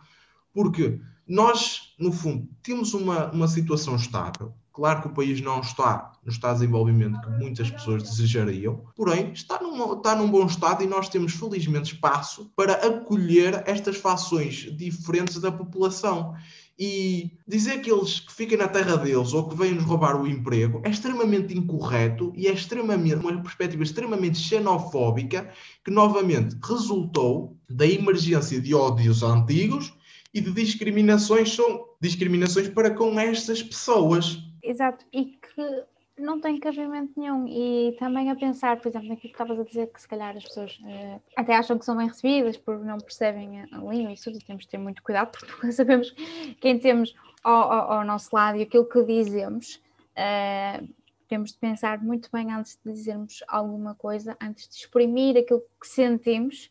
porque 0.53 1.01
nós, 1.29 1.93
no 1.99 2.11
fundo, 2.11 2.49
temos 2.63 2.95
uma, 2.95 3.29
uma 3.31 3.47
situação 3.47 3.95
estável. 3.95 4.51
Claro 4.73 5.01
que 5.01 5.07
o 5.09 5.13
país 5.13 5.39
não 5.41 5.59
está 5.59 6.13
no 6.25 6.31
estado 6.31 6.53
de 6.53 6.61
desenvolvimento 6.61 7.21
que 7.21 7.29
muitas 7.29 7.69
pessoas 7.69 8.01
desejariam, 8.01 8.81
porém 8.95 9.31
está 9.31 9.61
num, 9.61 9.93
está 9.93 10.15
num 10.15 10.31
bom 10.31 10.45
estado 10.47 10.83
e 10.83 10.87
nós 10.87 11.07
temos 11.07 11.33
felizmente 11.33 11.93
espaço 11.93 12.51
para 12.55 12.73
acolher 12.73 13.61
estas 13.67 13.97
fações 13.97 14.75
diferentes 14.75 15.39
da 15.39 15.51
população. 15.51 16.33
E 16.79 17.37
dizer 17.45 17.81
que 17.81 17.91
eles 17.91 18.21
que 18.21 18.31
fiquem 18.31 18.57
na 18.57 18.69
terra 18.69 18.95
deles 18.95 19.33
ou 19.33 19.49
que 19.49 19.55
vêm 19.55 19.73
nos 19.73 19.83
roubar 19.83 20.19
o 20.19 20.25
emprego 20.25 20.81
é 20.85 20.89
extremamente 20.89 21.55
incorreto 21.55 22.31
e 22.35 22.47
é 22.47 22.53
extremamente 22.53 23.17
uma 23.17 23.41
perspectiva 23.41 23.83
extremamente 23.83 24.39
xenofóbica 24.39 25.51
que 25.83 25.91
novamente 25.91 26.57
resultou 26.63 27.57
da 27.69 27.85
emergência 27.85 28.61
de 28.61 28.73
ódios 28.73 29.21
antigos 29.21 29.93
e 30.33 30.41
de 30.41 30.51
discriminações 30.51 31.53
são 31.53 31.87
discriminações 31.99 32.67
para 32.69 32.91
com 32.91 33.19
estas 33.19 33.63
pessoas. 33.63 34.37
Exato, 34.63 35.05
e 35.11 35.25
que 35.25 35.85
não 36.19 36.39
tem 36.39 36.59
cabimento 36.59 37.13
nenhum. 37.17 37.47
E 37.47 37.95
também 37.97 38.29
a 38.29 38.35
pensar, 38.35 38.79
por 38.79 38.89
exemplo, 38.89 39.07
naquilo 39.07 39.33
que 39.33 39.41
estavas 39.41 39.59
a 39.59 39.63
dizer, 39.63 39.87
que 39.87 40.01
se 40.01 40.07
calhar 40.07 40.35
as 40.35 40.43
pessoas 40.43 40.77
uh, 40.81 41.21
até 41.35 41.55
acham 41.55 41.77
que 41.77 41.85
são 41.85 41.95
bem 41.97 42.07
recebidas 42.07 42.57
porque 42.57 42.85
não 42.85 42.97
percebem 42.97 43.61
a, 43.61 43.77
língua 43.77 44.11
e 44.11 44.15
tudo, 44.15 44.39
temos 44.39 44.65
de 44.65 44.69
ter 44.69 44.77
muito 44.77 45.01
cuidado 45.01 45.31
porque 45.39 45.71
sabemos 45.71 46.13
quem 46.59 46.77
temos 46.77 47.15
ao, 47.43 47.71
ao, 47.71 47.91
ao, 47.93 48.05
nosso 48.05 48.29
lado 48.33 48.57
e 48.57 48.63
aquilo 48.63 48.85
que 48.85 49.03
dizemos. 49.03 49.81
Uh, 50.11 50.87
temos 51.27 51.51
de 51.51 51.59
pensar 51.59 52.01
muito 52.01 52.27
bem 52.33 52.51
antes 52.51 52.79
de 52.83 52.91
dizermos 52.91 53.43
alguma 53.47 53.93
coisa, 53.95 54.35
antes 54.41 54.67
de 54.67 54.75
exprimir 54.75 55.37
aquilo 55.37 55.63
que 55.79 55.87
sentimos. 55.87 56.69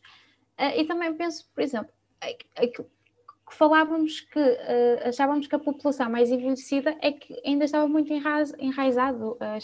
Uh, 0.59 0.79
e 0.79 0.85
também 0.85 1.13
penso, 1.13 1.49
por 1.55 1.61
exemplo, 1.61 1.91
que 3.49 3.55
falávamos 3.55 4.21
que 4.21 4.39
uh, 4.39 5.07
achávamos 5.07 5.47
que 5.47 5.55
a 5.55 5.59
população 5.59 6.09
mais 6.09 6.29
envelhecida 6.29 6.95
é 7.01 7.11
que 7.11 7.41
ainda 7.43 7.65
estava 7.65 7.87
muito 7.87 8.13
enraizado 8.13 9.37
a, 9.39 9.55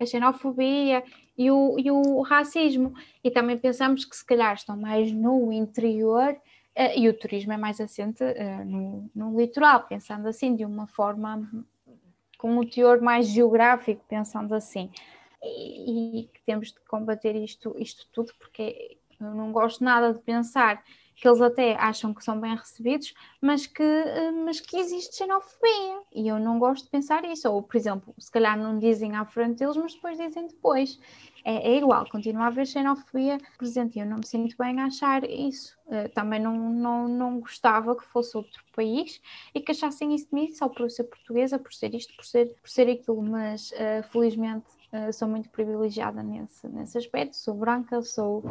a 0.00 0.06
xenofobia 0.06 1.04
e 1.36 1.50
o, 1.50 1.78
e 1.78 1.90
o 1.90 2.22
racismo. 2.22 2.94
E 3.22 3.30
também 3.30 3.58
pensamos 3.58 4.06
que 4.06 4.16
se 4.16 4.24
calhar 4.24 4.54
estão 4.54 4.76
mais 4.76 5.12
no 5.12 5.52
interior 5.52 6.32
uh, 6.32 6.98
e 6.98 7.06
o 7.06 7.12
turismo 7.12 7.52
é 7.52 7.58
mais 7.58 7.80
assente 7.80 8.24
uh, 8.24 8.64
no, 8.64 9.10
no 9.14 9.38
litoral, 9.38 9.86
pensando 9.86 10.26
assim, 10.26 10.56
de 10.56 10.64
uma 10.64 10.86
forma 10.86 11.46
com 12.38 12.58
um 12.58 12.66
teor 12.66 13.02
mais 13.02 13.26
geográfico, 13.26 14.02
pensando 14.08 14.54
assim. 14.54 14.90
E, 15.42 16.20
e 16.22 16.30
temos 16.46 16.72
de 16.72 16.80
combater 16.88 17.36
isto, 17.36 17.76
isto 17.78 18.06
tudo, 18.10 18.32
porque 18.38 18.96
eu 19.20 19.34
não 19.34 19.52
gosto 19.52 19.84
nada 19.84 20.14
de 20.14 20.20
pensar 20.20 20.82
que 21.14 21.28
eles 21.28 21.40
até 21.40 21.76
acham 21.76 22.12
que 22.12 22.24
são 22.24 22.40
bem 22.40 22.54
recebidos, 22.56 23.14
mas 23.40 23.66
que, 23.66 23.82
eh, 23.82 24.32
mas 24.32 24.60
que 24.60 24.76
existe 24.76 25.16
xenofobia. 25.16 26.02
E 26.12 26.26
eu 26.28 26.38
não 26.38 26.58
gosto 26.58 26.84
de 26.84 26.90
pensar 26.90 27.24
isso. 27.24 27.48
Ou, 27.48 27.62
por 27.62 27.76
exemplo, 27.76 28.14
se 28.18 28.30
calhar 28.30 28.58
não 28.58 28.78
dizem 28.78 29.14
à 29.14 29.24
frente 29.24 29.58
deles, 29.58 29.76
mas 29.76 29.94
depois 29.94 30.18
dizem 30.18 30.46
depois. 30.46 30.98
É, 31.44 31.72
é 31.72 31.76
igual, 31.76 32.08
continua 32.08 32.44
a 32.44 32.46
haver 32.46 32.66
xenofobia 32.66 33.38
presente 33.58 33.98
eu 33.98 34.06
não 34.06 34.16
me 34.16 34.26
sinto 34.26 34.56
bem 34.58 34.80
a 34.80 34.86
achar 34.86 35.28
isso. 35.28 35.76
Uh, 35.86 36.08
também 36.14 36.40
não, 36.40 36.56
não, 36.56 37.06
não 37.06 37.40
gostava 37.40 37.94
que 37.94 38.04
fosse 38.06 38.34
outro 38.34 38.64
país 38.74 39.20
e 39.54 39.60
que 39.60 39.72
achassem 39.72 40.14
isso 40.14 40.28
de 40.30 40.34
mim 40.34 40.50
só 40.52 40.66
por 40.68 40.90
ser 40.90 41.04
portuguesa, 41.04 41.58
por 41.58 41.74
ser 41.74 41.94
isto, 41.94 42.16
por 42.16 42.24
ser, 42.24 42.54
por 42.54 42.70
ser 42.70 42.88
aquilo, 42.88 43.22
mas 43.22 43.70
uh, 43.72 44.02
felizmente 44.10 44.64
Uh, 44.94 45.12
sou 45.12 45.26
muito 45.26 45.48
privilegiada 45.48 46.22
nesse, 46.22 46.68
nesse 46.68 46.96
aspecto, 46.96 47.36
sou 47.36 47.52
branca, 47.54 48.00
sou. 48.00 48.44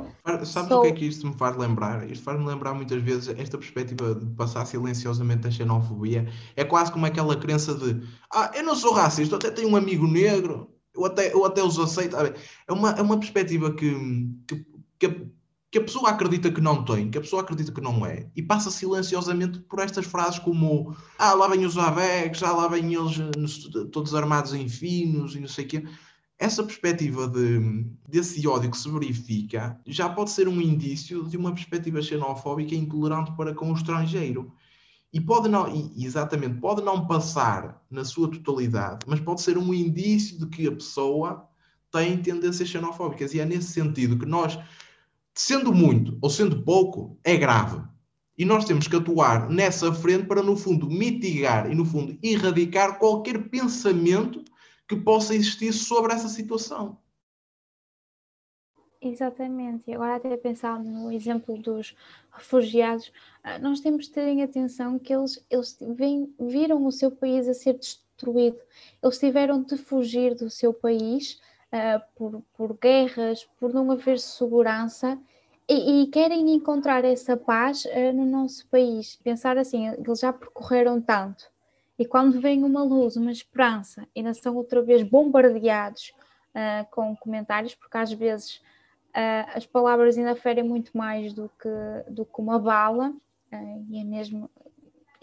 Sabes 0.44 0.68
sou... 0.68 0.80
o 0.80 0.82
que 0.82 0.88
é 0.90 0.92
que 0.92 1.06
isto 1.06 1.26
me 1.26 1.34
faz 1.38 1.56
lembrar? 1.56 2.06
Isto 2.12 2.22
faz-me 2.22 2.46
lembrar 2.46 2.74
muitas 2.74 3.02
vezes 3.02 3.34
esta 3.40 3.58
perspectiva 3.58 4.14
de 4.14 4.26
passar 4.36 4.66
silenciosamente 4.66 5.48
a 5.48 5.52
xenofobia. 5.52 6.28
É 6.58 6.66
quase 6.66 6.92
como 6.92 7.06
aquela 7.06 7.38
crença 7.38 7.74
de 7.74 8.06
ah, 8.30 8.52
eu 8.54 8.64
não 8.64 8.76
sou 8.76 8.92
racista, 8.92 9.36
eu 9.36 9.38
até 9.38 9.52
tenho 9.52 9.70
um 9.70 9.78
amigo 9.78 10.06
negro, 10.06 10.70
eu 10.94 11.06
até, 11.06 11.34
eu 11.34 11.46
até 11.46 11.64
os 11.64 11.80
aceito. 11.80 12.18
É 12.18 12.74
uma, 12.74 12.90
é 12.90 13.02
uma 13.02 13.18
perspectiva 13.18 13.74
que, 13.74 13.94
que, 14.46 14.66
que, 15.00 15.06
a, 15.06 15.16
que 15.72 15.78
a 15.78 15.84
pessoa 15.84 16.10
acredita 16.10 16.52
que 16.52 16.60
não 16.60 16.84
tem, 16.84 17.10
que 17.10 17.20
a 17.20 17.22
pessoa 17.22 17.42
acredita 17.42 17.72
que 17.72 17.80
não 17.80 18.06
é, 18.06 18.30
e 18.36 18.42
passa 18.42 18.70
silenciosamente 18.70 19.60
por 19.60 19.80
estas 19.80 20.06
frases 20.06 20.40
como 20.40 20.94
ah, 21.18 21.34
lá 21.36 21.48
vêm 21.48 21.66
os 21.66 21.78
avex, 21.78 22.44
ah, 22.44 22.52
lá 22.52 22.68
vêm 22.68 22.94
eles 22.94 23.16
todos 23.94 24.14
armados 24.14 24.54
em 24.54 24.68
finos 24.68 25.38
e 25.38 25.40
não 25.40 25.48
sei 25.48 25.64
o 25.64 25.68
quê 25.70 25.84
essa 26.44 26.62
perspectiva 26.62 27.26
de, 27.26 27.86
desse 28.06 28.46
ódio 28.46 28.70
que 28.70 28.78
se 28.78 28.92
verifica 28.92 29.80
já 29.88 30.10
pode 30.10 30.30
ser 30.30 30.46
um 30.50 30.60
indício 30.60 31.24
de 31.24 31.38
uma 31.38 31.54
perspectiva 31.54 32.02
xenofóbica 32.02 32.76
e 32.76 32.78
intolerante 32.78 33.32
para 33.38 33.54
com 33.54 33.72
o 33.72 33.74
estrangeiro. 33.74 34.52
E 35.14 35.22
pode 35.22 35.48
não, 35.48 35.74
e, 35.74 36.04
exatamente, 36.06 36.60
pode 36.60 36.82
não 36.82 37.08
passar 37.08 37.82
na 37.90 38.04
sua 38.04 38.30
totalidade, 38.30 39.06
mas 39.08 39.22
pode 39.22 39.42
ser 39.42 39.58
um 39.58 39.74
indício 39.74 40.38
de 40.38 40.48
que 40.48 40.68
a 40.68 40.74
pessoa 40.74 41.48
tem 41.90 42.18
tendências 42.18 42.68
xenofóbicas. 42.68 43.34
E 43.34 43.40
é 43.40 43.46
nesse 43.46 43.72
sentido 43.72 44.20
que 44.20 44.26
nós, 44.26 44.60
sendo 45.34 45.74
muito 45.74 46.18
ou 46.22 46.30
sendo 46.30 46.62
pouco, 46.64 47.18
é 47.24 47.38
grave. 47.38 47.82
E 48.38 48.44
nós 48.44 48.66
temos 48.66 48.86
que 48.86 48.98
atuar 48.98 49.50
nessa 49.50 49.94
frente 49.94 50.26
para, 50.26 50.44
no 50.44 50.58
fundo, 50.58 50.90
mitigar 50.90 51.72
e, 51.72 51.76
no 51.76 51.86
fundo, 51.86 52.18
erradicar 52.22 53.00
qualquer 53.00 53.48
pensamento 53.48 54.44
que 54.88 54.96
possa 54.96 55.34
existir 55.36 55.74
sobre 55.74 56.13
essa 56.13 56.28
situação. 56.28 56.98
Exatamente, 59.06 59.84
e 59.91 59.93
agora 59.93 60.15
até 60.15 60.38
pensar 60.38 60.82
no 60.82 61.12
exemplo 61.12 61.58
dos 61.58 61.93
refugiados, 62.32 63.12
ah, 63.43 63.60
nós 63.60 63.82
temos 63.82 64.06
de 64.06 64.12
ter 64.12 64.28
em 64.30 64.41
atenção 64.41 64.98
que 64.98 65.13
eles, 65.13 65.46
eles 65.50 65.78
viram 66.39 66.86
o 66.86 66.91
seu 66.91 67.12
país 67.12 67.50
a 67.50 67.54
ser 67.54 67.74
destruído, 67.74 68.58
eles 69.04 69.19
tiveram 69.19 69.62
de 69.62 69.76
fugir 69.78 70.36
do 70.36 70.50
seu 70.50 70.74
país 70.74 71.41
uh, 71.74 72.02
por, 72.15 72.41
por 72.54 72.78
guerras, 72.78 73.46
por 73.60 73.74
não 73.74 73.91
haver 73.91 74.19
segurança 74.19 75.19
e, 75.67 76.04
e, 76.04 76.08
querem 76.08 76.52
encontrar 76.52 77.04
essa 77.04 77.36
paz 77.36 77.84
uh, 77.86 78.13
no 78.13 78.26
nosso 78.26 78.65
país. 78.67 79.17
Pensar 79.24 79.58
assim, 79.58 79.88
eles 79.88 80.19
já 80.19 80.32
percorreram 80.32 81.02
tanto. 81.02 81.53
E 82.04 82.06
quando 82.06 82.42
vem 82.42 82.66
uma 82.66 82.84
luz, 82.84 83.16
uma 83.16 83.32
esperança, 83.32 84.06
ainda 84.13 84.34
são 84.34 84.58
outra 84.58 84.82
vez 84.82 85.02
bombardeados 85.04 86.12
uh, 86.54 86.86
com 86.92 87.16
comentários, 87.16 87.74
porque 87.76 87.98
às 87.98 88.12
vezes 88.12 88.58
uh, 89.16 89.56
as 89.56 89.66
palavras 89.66 90.18
ainda 90.18 90.36
ferem 90.36 90.66
muito 90.66 90.92
mais 90.98 91.32
do 91.32 91.50
que, 91.58 92.12
do 92.12 92.26
que 92.26 92.42
uma 92.42 92.60
bala, 92.60 93.13
e 93.89 94.02
é 94.02 94.04
mesmo 94.04 94.50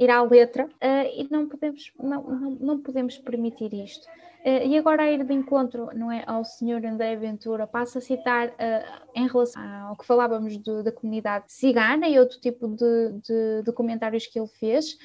ir 0.01 0.11
à 0.11 0.23
letra, 0.23 0.69
e 1.15 1.29
não 1.31 1.47
podemos, 1.47 1.93
não, 2.03 2.23
não, 2.23 2.51
não 2.51 2.79
podemos 2.81 3.19
permitir 3.19 3.73
isto. 3.75 4.09
Uh, 4.41 4.65
e 4.67 4.79
agora 4.79 5.03
a 5.03 5.11
ir 5.11 5.23
de 5.23 5.35
encontro 5.35 5.91
não 5.95 6.11
é, 6.11 6.25
ao 6.27 6.43
senhor 6.47 6.83
André 6.87 7.15
Ventura, 7.15 7.67
passo 7.67 7.99
a 7.99 8.01
citar 8.01 8.49
uh, 8.49 9.03
em 9.15 9.29
relação 9.29 9.63
ao 9.89 9.97
que 9.97 10.07
falávamos 10.07 10.57
do, 10.57 10.83
da 10.83 10.91
comunidade 10.91 11.45
cigana 11.49 12.09
e 12.09 12.19
outro 12.19 12.41
tipo 12.41 12.67
de, 12.69 13.13
de, 13.23 13.63
de 13.63 13.73
comentários 13.73 14.27
que 14.27 14.39
ele 14.39 14.49
fez, 14.49 14.97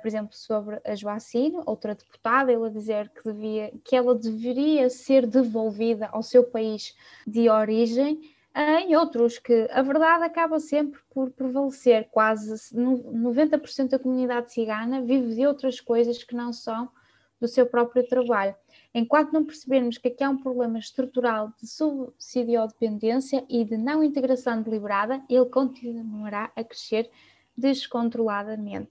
por 0.00 0.08
exemplo, 0.08 0.34
sobre 0.34 0.80
a 0.84 0.92
Joacine, 0.96 1.62
outra 1.64 1.94
deputada, 1.94 2.52
ele 2.52 2.66
a 2.66 2.68
dizer 2.68 3.10
que, 3.10 3.22
devia, 3.22 3.72
que 3.84 3.94
ela 3.94 4.12
deveria 4.12 4.90
ser 4.90 5.24
devolvida 5.24 6.08
ao 6.10 6.20
seu 6.20 6.42
país 6.42 6.96
de 7.24 7.48
origem. 7.48 8.20
Em 8.58 8.96
outros 8.96 9.38
que 9.38 9.68
a 9.70 9.82
verdade 9.82 10.24
acaba 10.24 10.58
sempre 10.58 10.98
por 11.10 11.30
prevalecer, 11.30 12.08
quase 12.10 12.74
90% 12.74 13.90
da 13.90 13.98
comunidade 14.00 14.52
cigana 14.52 15.00
vive 15.00 15.34
de 15.36 15.46
outras 15.46 15.80
coisas 15.80 16.24
que 16.24 16.34
não 16.34 16.52
são 16.52 16.90
do 17.40 17.46
seu 17.46 17.66
próprio 17.66 18.04
trabalho. 18.08 18.56
Enquanto 18.92 19.32
não 19.32 19.44
percebermos 19.44 19.96
que 19.96 20.08
aqui 20.08 20.24
há 20.24 20.30
um 20.30 20.38
problema 20.38 20.78
estrutural 20.78 21.52
de 21.60 21.68
subsidiodependência 21.68 23.44
e 23.48 23.64
de 23.64 23.76
não 23.76 24.02
integração 24.02 24.60
deliberada, 24.60 25.22
ele 25.28 25.46
continuará 25.46 26.50
a 26.56 26.64
crescer 26.64 27.08
descontroladamente. 27.56 28.90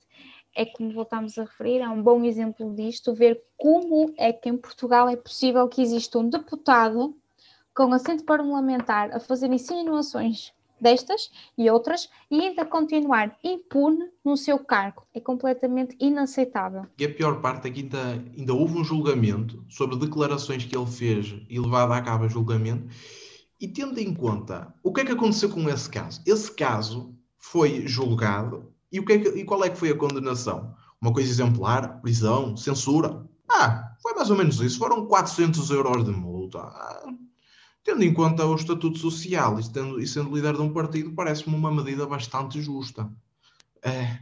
É 0.55 0.65
como 0.65 0.93
voltamos 0.93 1.37
a 1.37 1.43
referir, 1.43 1.79
é 1.79 1.89
um 1.89 2.01
bom 2.01 2.23
exemplo 2.23 2.73
disto, 2.73 3.13
ver 3.13 3.43
como 3.57 4.13
é 4.17 4.31
que 4.31 4.47
em 4.47 4.57
Portugal 4.57 5.09
é 5.09 5.17
possível 5.17 5.67
que 5.67 5.81
exista 5.81 6.17
um 6.19 6.29
deputado 6.29 7.13
com 7.77 7.93
assento 7.93 8.23
parlamentar 8.23 9.15
a 9.15 9.19
fazer 9.19 9.53
insinuações 9.53 10.51
destas 10.81 11.29
e 11.55 11.69
outras 11.69 12.09
e 12.29 12.41
ainda 12.41 12.65
continuar 12.65 13.37
impune 13.43 14.09
no 14.25 14.35
seu 14.35 14.57
cargo. 14.57 15.03
É 15.13 15.19
completamente 15.19 15.95
inaceitável. 15.99 16.87
E 16.97 17.05
a 17.05 17.13
pior 17.13 17.39
parte 17.39 17.67
é 17.67 17.71
que 17.71 17.81
ainda, 17.81 18.23
ainda 18.35 18.53
houve 18.55 18.79
um 18.79 18.83
julgamento 18.83 19.63
sobre 19.69 19.95
declarações 19.95 20.65
que 20.65 20.75
ele 20.75 20.87
fez 20.87 21.35
e 21.47 21.59
levado 21.59 21.93
a 21.93 22.01
cabo 22.01 22.27
julgamento. 22.27 22.87
E 23.61 23.67
tendo 23.67 23.99
em 23.99 24.11
conta 24.11 24.73
o 24.83 24.91
que 24.91 25.01
é 25.01 25.05
que 25.05 25.11
aconteceu 25.11 25.49
com 25.49 25.69
esse 25.69 25.87
caso? 25.87 26.19
Esse 26.25 26.51
caso 26.51 27.13
foi 27.37 27.87
julgado 27.87 28.73
e, 28.91 28.99
o 28.99 29.05
que 29.05 29.13
é 29.13 29.19
que, 29.19 29.29
e 29.29 29.45
qual 29.45 29.63
é 29.63 29.69
que 29.69 29.77
foi 29.77 29.91
a 29.91 29.97
condenação? 29.97 30.73
Uma 30.99 31.13
coisa 31.13 31.29
exemplar? 31.29 32.01
Prisão? 32.01 32.57
Censura? 32.57 33.23
Ah, 33.47 33.93
foi 34.01 34.15
mais 34.15 34.31
ou 34.31 34.35
menos 34.35 34.59
isso. 34.61 34.79
Foram 34.79 35.05
400 35.05 35.69
euros 35.69 36.03
de 36.03 36.11
multa. 36.11 36.59
Ah, 36.59 37.03
Tendo 37.87 38.03
em 38.03 38.13
conta 38.13 38.45
o 38.45 38.53
estatuto 38.53 38.97
social 38.97 39.57
e, 39.61 39.71
tendo, 39.71 39.97
e 39.97 40.05
sendo 40.05 40.35
líder 40.35 40.55
de 40.55 40.61
um 40.61 40.73
partido, 40.73 41.13
parece-me 41.13 41.55
uma 41.55 41.73
medida 41.73 42.05
bastante 42.05 42.61
justa. 42.61 43.09
É, 43.81 44.19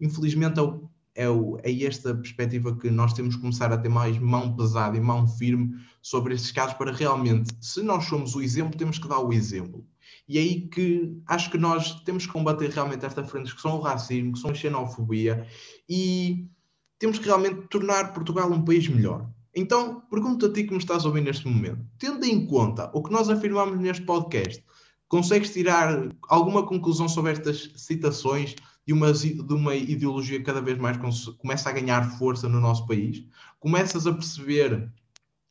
infelizmente, 0.00 0.60
é, 0.60 0.62
o, 0.62 0.88
é, 1.16 1.28
o, 1.28 1.58
é 1.60 1.82
esta 1.82 2.14
perspectiva 2.14 2.76
que 2.76 2.88
nós 2.88 3.12
temos 3.12 3.34
que 3.34 3.40
começar 3.40 3.72
a 3.72 3.78
ter 3.78 3.88
mais 3.88 4.16
mão 4.16 4.54
pesada 4.54 4.96
e 4.96 5.00
mão 5.00 5.26
firme 5.26 5.74
sobre 6.00 6.34
estes 6.34 6.52
casos, 6.52 6.74
para 6.74 6.92
realmente, 6.92 7.52
se 7.60 7.82
nós 7.82 8.04
somos 8.04 8.36
o 8.36 8.42
exemplo, 8.42 8.78
temos 8.78 8.96
que 8.96 9.08
dar 9.08 9.18
o 9.18 9.32
exemplo. 9.32 9.84
E 10.28 10.38
é 10.38 10.42
aí 10.42 10.68
que 10.68 11.20
acho 11.26 11.50
que 11.50 11.58
nós 11.58 12.00
temos 12.02 12.26
que 12.26 12.32
combater 12.32 12.70
realmente 12.70 13.04
estas 13.04 13.28
frentes 13.28 13.52
que 13.52 13.60
são 13.60 13.76
o 13.76 13.80
racismo, 13.80 14.34
que 14.34 14.38
são 14.38 14.52
a 14.52 14.54
xenofobia, 14.54 15.48
e 15.88 16.48
temos 16.96 17.18
que 17.18 17.26
realmente 17.26 17.66
tornar 17.66 18.12
Portugal 18.12 18.52
um 18.52 18.64
país 18.64 18.86
melhor. 18.86 19.28
Então, 19.54 20.02
pergunto 20.10 20.46
a 20.46 20.52
ti 20.52 20.64
que 20.64 20.72
me 20.72 20.78
estás 20.78 21.04
a 21.04 21.08
ouvir 21.08 21.22
neste 21.22 21.48
momento, 21.48 21.84
tendo 21.98 22.24
em 22.24 22.46
conta 22.46 22.90
o 22.94 23.02
que 23.02 23.12
nós 23.12 23.28
afirmamos 23.28 23.78
neste 23.80 24.04
podcast, 24.04 24.64
consegues 25.08 25.52
tirar 25.52 26.08
alguma 26.28 26.64
conclusão 26.64 27.08
sobre 27.08 27.32
estas 27.32 27.72
citações 27.74 28.54
de 28.86 28.92
uma, 28.92 29.12
de 29.12 29.52
uma 29.52 29.74
ideologia 29.74 30.38
que 30.38 30.44
cada 30.44 30.60
vez 30.60 30.78
mais 30.78 30.96
começa 31.38 31.68
a 31.68 31.72
ganhar 31.72 32.16
força 32.16 32.48
no 32.48 32.60
nosso 32.60 32.86
país? 32.86 33.24
Começas 33.58 34.06
a 34.06 34.12
perceber 34.12 34.88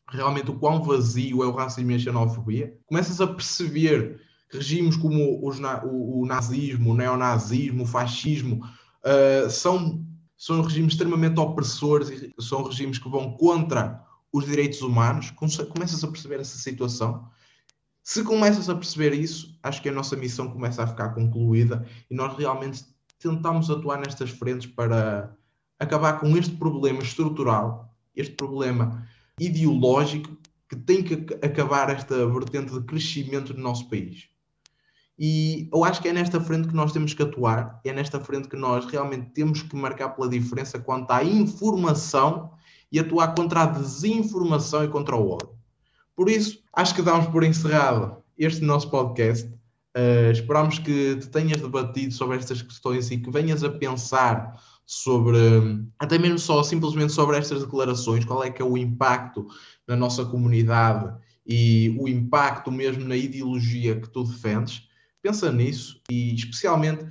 realmente 0.10 0.50
o 0.50 0.58
quão 0.58 0.82
vazio 0.82 1.44
é 1.44 1.48
o 1.48 1.52
racismo 1.56 1.92
e 1.92 1.96
a 1.96 2.00
xenofobia? 2.00 2.74
Começas 2.86 3.20
a 3.20 3.28
perceber 3.28 4.22
regimes 4.50 4.96
como 4.96 5.46
os, 5.46 5.60
o, 5.60 6.22
o, 6.22 6.26
nazismo, 6.26 6.92
o 6.92 6.96
neonazismo, 6.96 7.84
o 7.84 7.88
fascismo 7.88 8.66
uh, 9.04 9.50
são 9.50 10.06
são 10.40 10.62
regimes 10.62 10.94
extremamente 10.94 11.38
opressores, 11.38 12.10
são 12.40 12.64
regimes 12.64 12.98
que 12.98 13.10
vão 13.10 13.34
contra 13.34 14.02
os 14.32 14.46
direitos 14.46 14.82
humanos. 14.82 15.32
Começas 15.32 16.02
a 16.02 16.08
perceber 16.08 16.40
essa 16.40 16.58
situação. 16.58 17.30
Se 18.02 18.24
começas 18.24 18.70
a 18.70 18.76
perceber 18.76 19.14
isso, 19.14 19.60
acho 19.62 19.82
que 19.82 19.90
a 19.90 19.92
nossa 19.92 20.16
missão 20.16 20.50
começa 20.50 20.82
a 20.82 20.88
ficar 20.88 21.10
concluída 21.10 21.86
e 22.10 22.16
nós 22.16 22.38
realmente 22.38 22.86
tentamos 23.20 23.70
atuar 23.70 24.00
nestas 24.00 24.30
frentes 24.30 24.66
para 24.66 25.36
acabar 25.78 26.22
com 26.22 26.38
este 26.38 26.56
problema 26.56 27.04
estrutural, 27.04 27.94
este 28.16 28.34
problema 28.34 29.06
ideológico 29.38 30.38
que 30.70 30.78
tem 30.78 31.04
que 31.04 31.16
acabar 31.44 31.90
esta 31.90 32.26
vertente 32.28 32.72
de 32.72 32.82
crescimento 32.86 33.54
do 33.54 33.60
nosso 33.60 33.90
país. 33.90 34.30
E 35.22 35.68
eu 35.74 35.84
acho 35.84 36.02
que 36.02 36.08
é 36.08 36.14
nesta 36.14 36.40
frente 36.40 36.70
que 36.70 36.74
nós 36.74 36.94
temos 36.94 37.14
que 37.14 37.22
atuar, 37.22 37.82
é 37.84 37.92
nesta 37.92 38.22
frente 38.22 38.48
que 38.48 38.56
nós 38.56 38.86
realmente 38.86 39.32
temos 39.32 39.62
que 39.62 39.76
marcar 39.76 40.10
pela 40.10 40.30
diferença 40.30 40.80
quanto 40.80 41.12
à 41.12 41.22
informação 41.22 42.52
e 42.90 43.00
atuar 43.00 43.36
contra 43.36 43.64
a 43.64 43.66
desinformação 43.66 44.86
e 44.86 44.88
contra 44.88 45.18
o 45.18 45.32
ódio. 45.32 45.50
Por 46.16 46.30
isso, 46.30 46.60
acho 46.74 46.96
que 46.96 47.02
damos 47.02 47.28
por 47.28 47.44
encerrado 47.44 48.24
este 48.38 48.64
nosso 48.64 48.90
podcast. 48.90 49.46
Uh, 49.98 50.32
esperamos 50.32 50.80
que 50.80 51.18
te 51.18 51.28
tenhas 51.28 51.62
debatido 51.62 52.14
sobre 52.14 52.38
estas 52.38 52.62
questões 52.62 53.12
e 53.12 53.18
que 53.18 53.30
venhas 53.30 53.62
a 53.62 53.70
pensar 53.70 54.58
sobre, 54.86 55.84
até 56.00 56.18
mesmo 56.18 56.40
só 56.40 56.64
simplesmente 56.64 57.12
sobre 57.12 57.38
estas 57.38 57.62
declarações, 57.62 58.24
qual 58.24 58.42
é 58.42 58.50
que 58.50 58.62
é 58.62 58.66
o 58.66 58.78
impacto 58.78 59.46
na 59.86 59.98
nossa 59.98 60.24
comunidade 60.24 61.14
e 61.46 61.94
o 62.00 62.08
impacto 62.08 62.72
mesmo 62.72 63.04
na 63.04 63.18
ideologia 63.18 64.00
que 64.00 64.08
tu 64.08 64.24
defendes 64.24 64.88
pensa 65.22 65.52
nisso 65.52 66.02
e, 66.10 66.34
especialmente, 66.34 67.06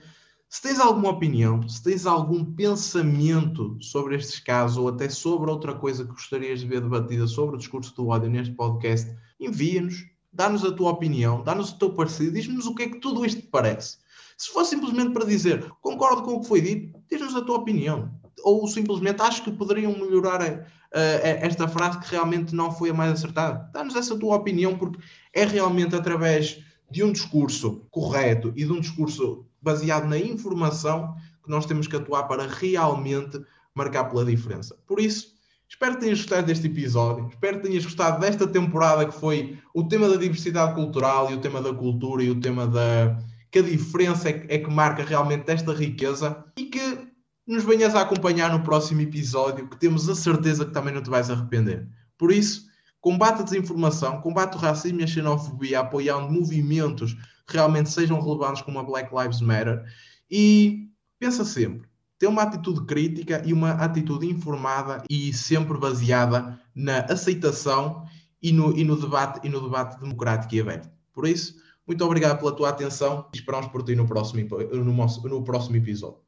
se 0.48 0.62
tens 0.62 0.80
alguma 0.80 1.10
opinião, 1.10 1.68
se 1.68 1.82
tens 1.82 2.06
algum 2.06 2.42
pensamento 2.42 3.76
sobre 3.82 4.16
estes 4.16 4.40
casos 4.40 4.78
ou 4.78 4.88
até 4.88 5.08
sobre 5.08 5.50
outra 5.50 5.74
coisa 5.74 6.04
que 6.04 6.12
gostarias 6.12 6.60
de 6.60 6.66
ver 6.66 6.80
debatida 6.80 7.26
sobre 7.26 7.56
o 7.56 7.58
discurso 7.58 7.94
do 7.94 8.08
ódio 8.08 8.30
neste 8.30 8.54
podcast, 8.54 9.14
envia-nos, 9.38 10.06
dá-nos 10.32 10.64
a 10.64 10.72
tua 10.72 10.90
opinião, 10.90 11.42
dá-nos 11.44 11.70
o 11.70 11.78
teu 11.78 11.92
parecer, 11.92 12.30
diz-nos 12.30 12.66
o 12.66 12.74
que 12.74 12.84
é 12.84 12.88
que 12.88 12.98
tudo 12.98 13.26
isto 13.26 13.42
te 13.42 13.48
parece. 13.48 13.98
Se 14.38 14.50
for 14.50 14.64
simplesmente 14.64 15.12
para 15.12 15.26
dizer 15.26 15.70
concordo 15.82 16.22
com 16.22 16.34
o 16.34 16.40
que 16.40 16.48
foi 16.48 16.62
dito, 16.62 16.98
diz-nos 17.10 17.34
a 17.36 17.42
tua 17.42 17.58
opinião. 17.58 18.10
Ou 18.42 18.66
simplesmente 18.68 19.20
acho 19.20 19.42
que 19.42 19.50
poderiam 19.50 19.92
melhorar 19.92 20.40
a, 20.40 20.46
a, 20.46 21.00
a 21.24 21.28
esta 21.44 21.68
frase 21.68 21.98
que 21.98 22.10
realmente 22.10 22.54
não 22.54 22.70
foi 22.70 22.90
a 22.90 22.94
mais 22.94 23.12
acertada. 23.12 23.68
Dá-nos 23.72 23.96
essa 23.96 24.16
tua 24.16 24.36
opinião, 24.36 24.78
porque 24.78 24.98
é 25.34 25.44
realmente 25.44 25.94
através 25.94 26.62
de 26.90 27.02
um 27.02 27.12
discurso 27.12 27.86
correto 27.90 28.52
e 28.56 28.64
de 28.64 28.72
um 28.72 28.80
discurso 28.80 29.46
baseado 29.60 30.06
na 30.06 30.18
informação 30.18 31.14
que 31.42 31.50
nós 31.50 31.66
temos 31.66 31.86
que 31.86 31.96
atuar 31.96 32.24
para 32.24 32.46
realmente 32.46 33.40
marcar 33.74 34.04
pela 34.04 34.24
diferença. 34.24 34.76
Por 34.86 35.00
isso, 35.00 35.34
espero 35.68 35.94
que 35.94 36.00
tenhas 36.00 36.20
gostado 36.20 36.46
deste 36.46 36.66
episódio, 36.66 37.28
espero 37.28 37.60
que 37.60 37.68
tenhas 37.68 37.84
gostado 37.84 38.20
desta 38.20 38.46
temporada 38.46 39.06
que 39.06 39.14
foi 39.14 39.58
o 39.74 39.84
tema 39.84 40.08
da 40.08 40.16
diversidade 40.16 40.74
cultural 40.74 41.30
e 41.30 41.34
o 41.34 41.40
tema 41.40 41.60
da 41.60 41.72
cultura 41.72 42.22
e 42.22 42.30
o 42.30 42.40
tema 42.40 42.66
da 42.66 43.18
que 43.50 43.60
a 43.60 43.62
diferença 43.62 44.28
é 44.28 44.32
que, 44.32 44.54
é 44.54 44.66
marca 44.66 45.02
realmente 45.02 45.50
esta 45.50 45.72
riqueza 45.72 46.44
e 46.56 46.66
que 46.66 47.08
nos 47.46 47.64
venhas 47.64 47.94
a 47.94 48.02
acompanhar 48.02 48.52
no 48.52 48.62
próximo 48.62 49.00
episódio, 49.00 49.68
que 49.68 49.78
temos 49.78 50.06
a 50.08 50.14
certeza 50.14 50.66
que 50.66 50.72
também 50.72 50.92
não 50.92 51.02
te 51.02 51.08
vais 51.08 51.30
arrepender. 51.30 51.88
Por 52.18 52.30
isso, 52.30 52.67
combate 53.00 53.40
a 53.40 53.44
desinformação, 53.44 54.20
combate 54.20 54.56
o 54.56 54.60
racismo 54.60 55.00
e 55.00 55.04
a 55.04 55.06
xenofobia, 55.06 55.80
apoiando 55.80 56.32
movimentos 56.32 57.14
que 57.46 57.54
realmente 57.54 57.90
sejam 57.90 58.20
relevantes 58.20 58.62
como 58.62 58.78
a 58.78 58.82
Black 58.82 59.14
Lives 59.14 59.40
Matter. 59.40 59.82
E 60.30 60.88
pensa 61.18 61.44
sempre, 61.44 61.88
ter 62.18 62.26
uma 62.26 62.42
atitude 62.42 62.84
crítica 62.84 63.42
e 63.46 63.52
uma 63.52 63.72
atitude 63.72 64.26
informada 64.26 65.02
e 65.08 65.32
sempre 65.32 65.78
baseada 65.78 66.60
na 66.74 67.00
aceitação 67.00 68.04
e 68.42 68.52
no, 68.52 68.76
e 68.76 68.84
no, 68.84 68.96
debate, 68.96 69.46
e 69.46 69.48
no 69.48 69.60
debate 69.60 70.00
democrático 70.00 70.54
e 70.54 70.60
aberto. 70.60 70.90
Por 71.12 71.26
isso, 71.26 71.56
muito 71.86 72.04
obrigado 72.04 72.38
pela 72.38 72.52
tua 72.52 72.68
atenção 72.68 73.26
e 73.32 73.38
esperamos 73.38 73.68
por 73.68 73.82
ti 73.82 73.94
no 73.94 74.06
próximo, 74.06 74.46
no, 74.72 74.84
no 74.84 75.44
próximo 75.44 75.76
episódio. 75.76 76.18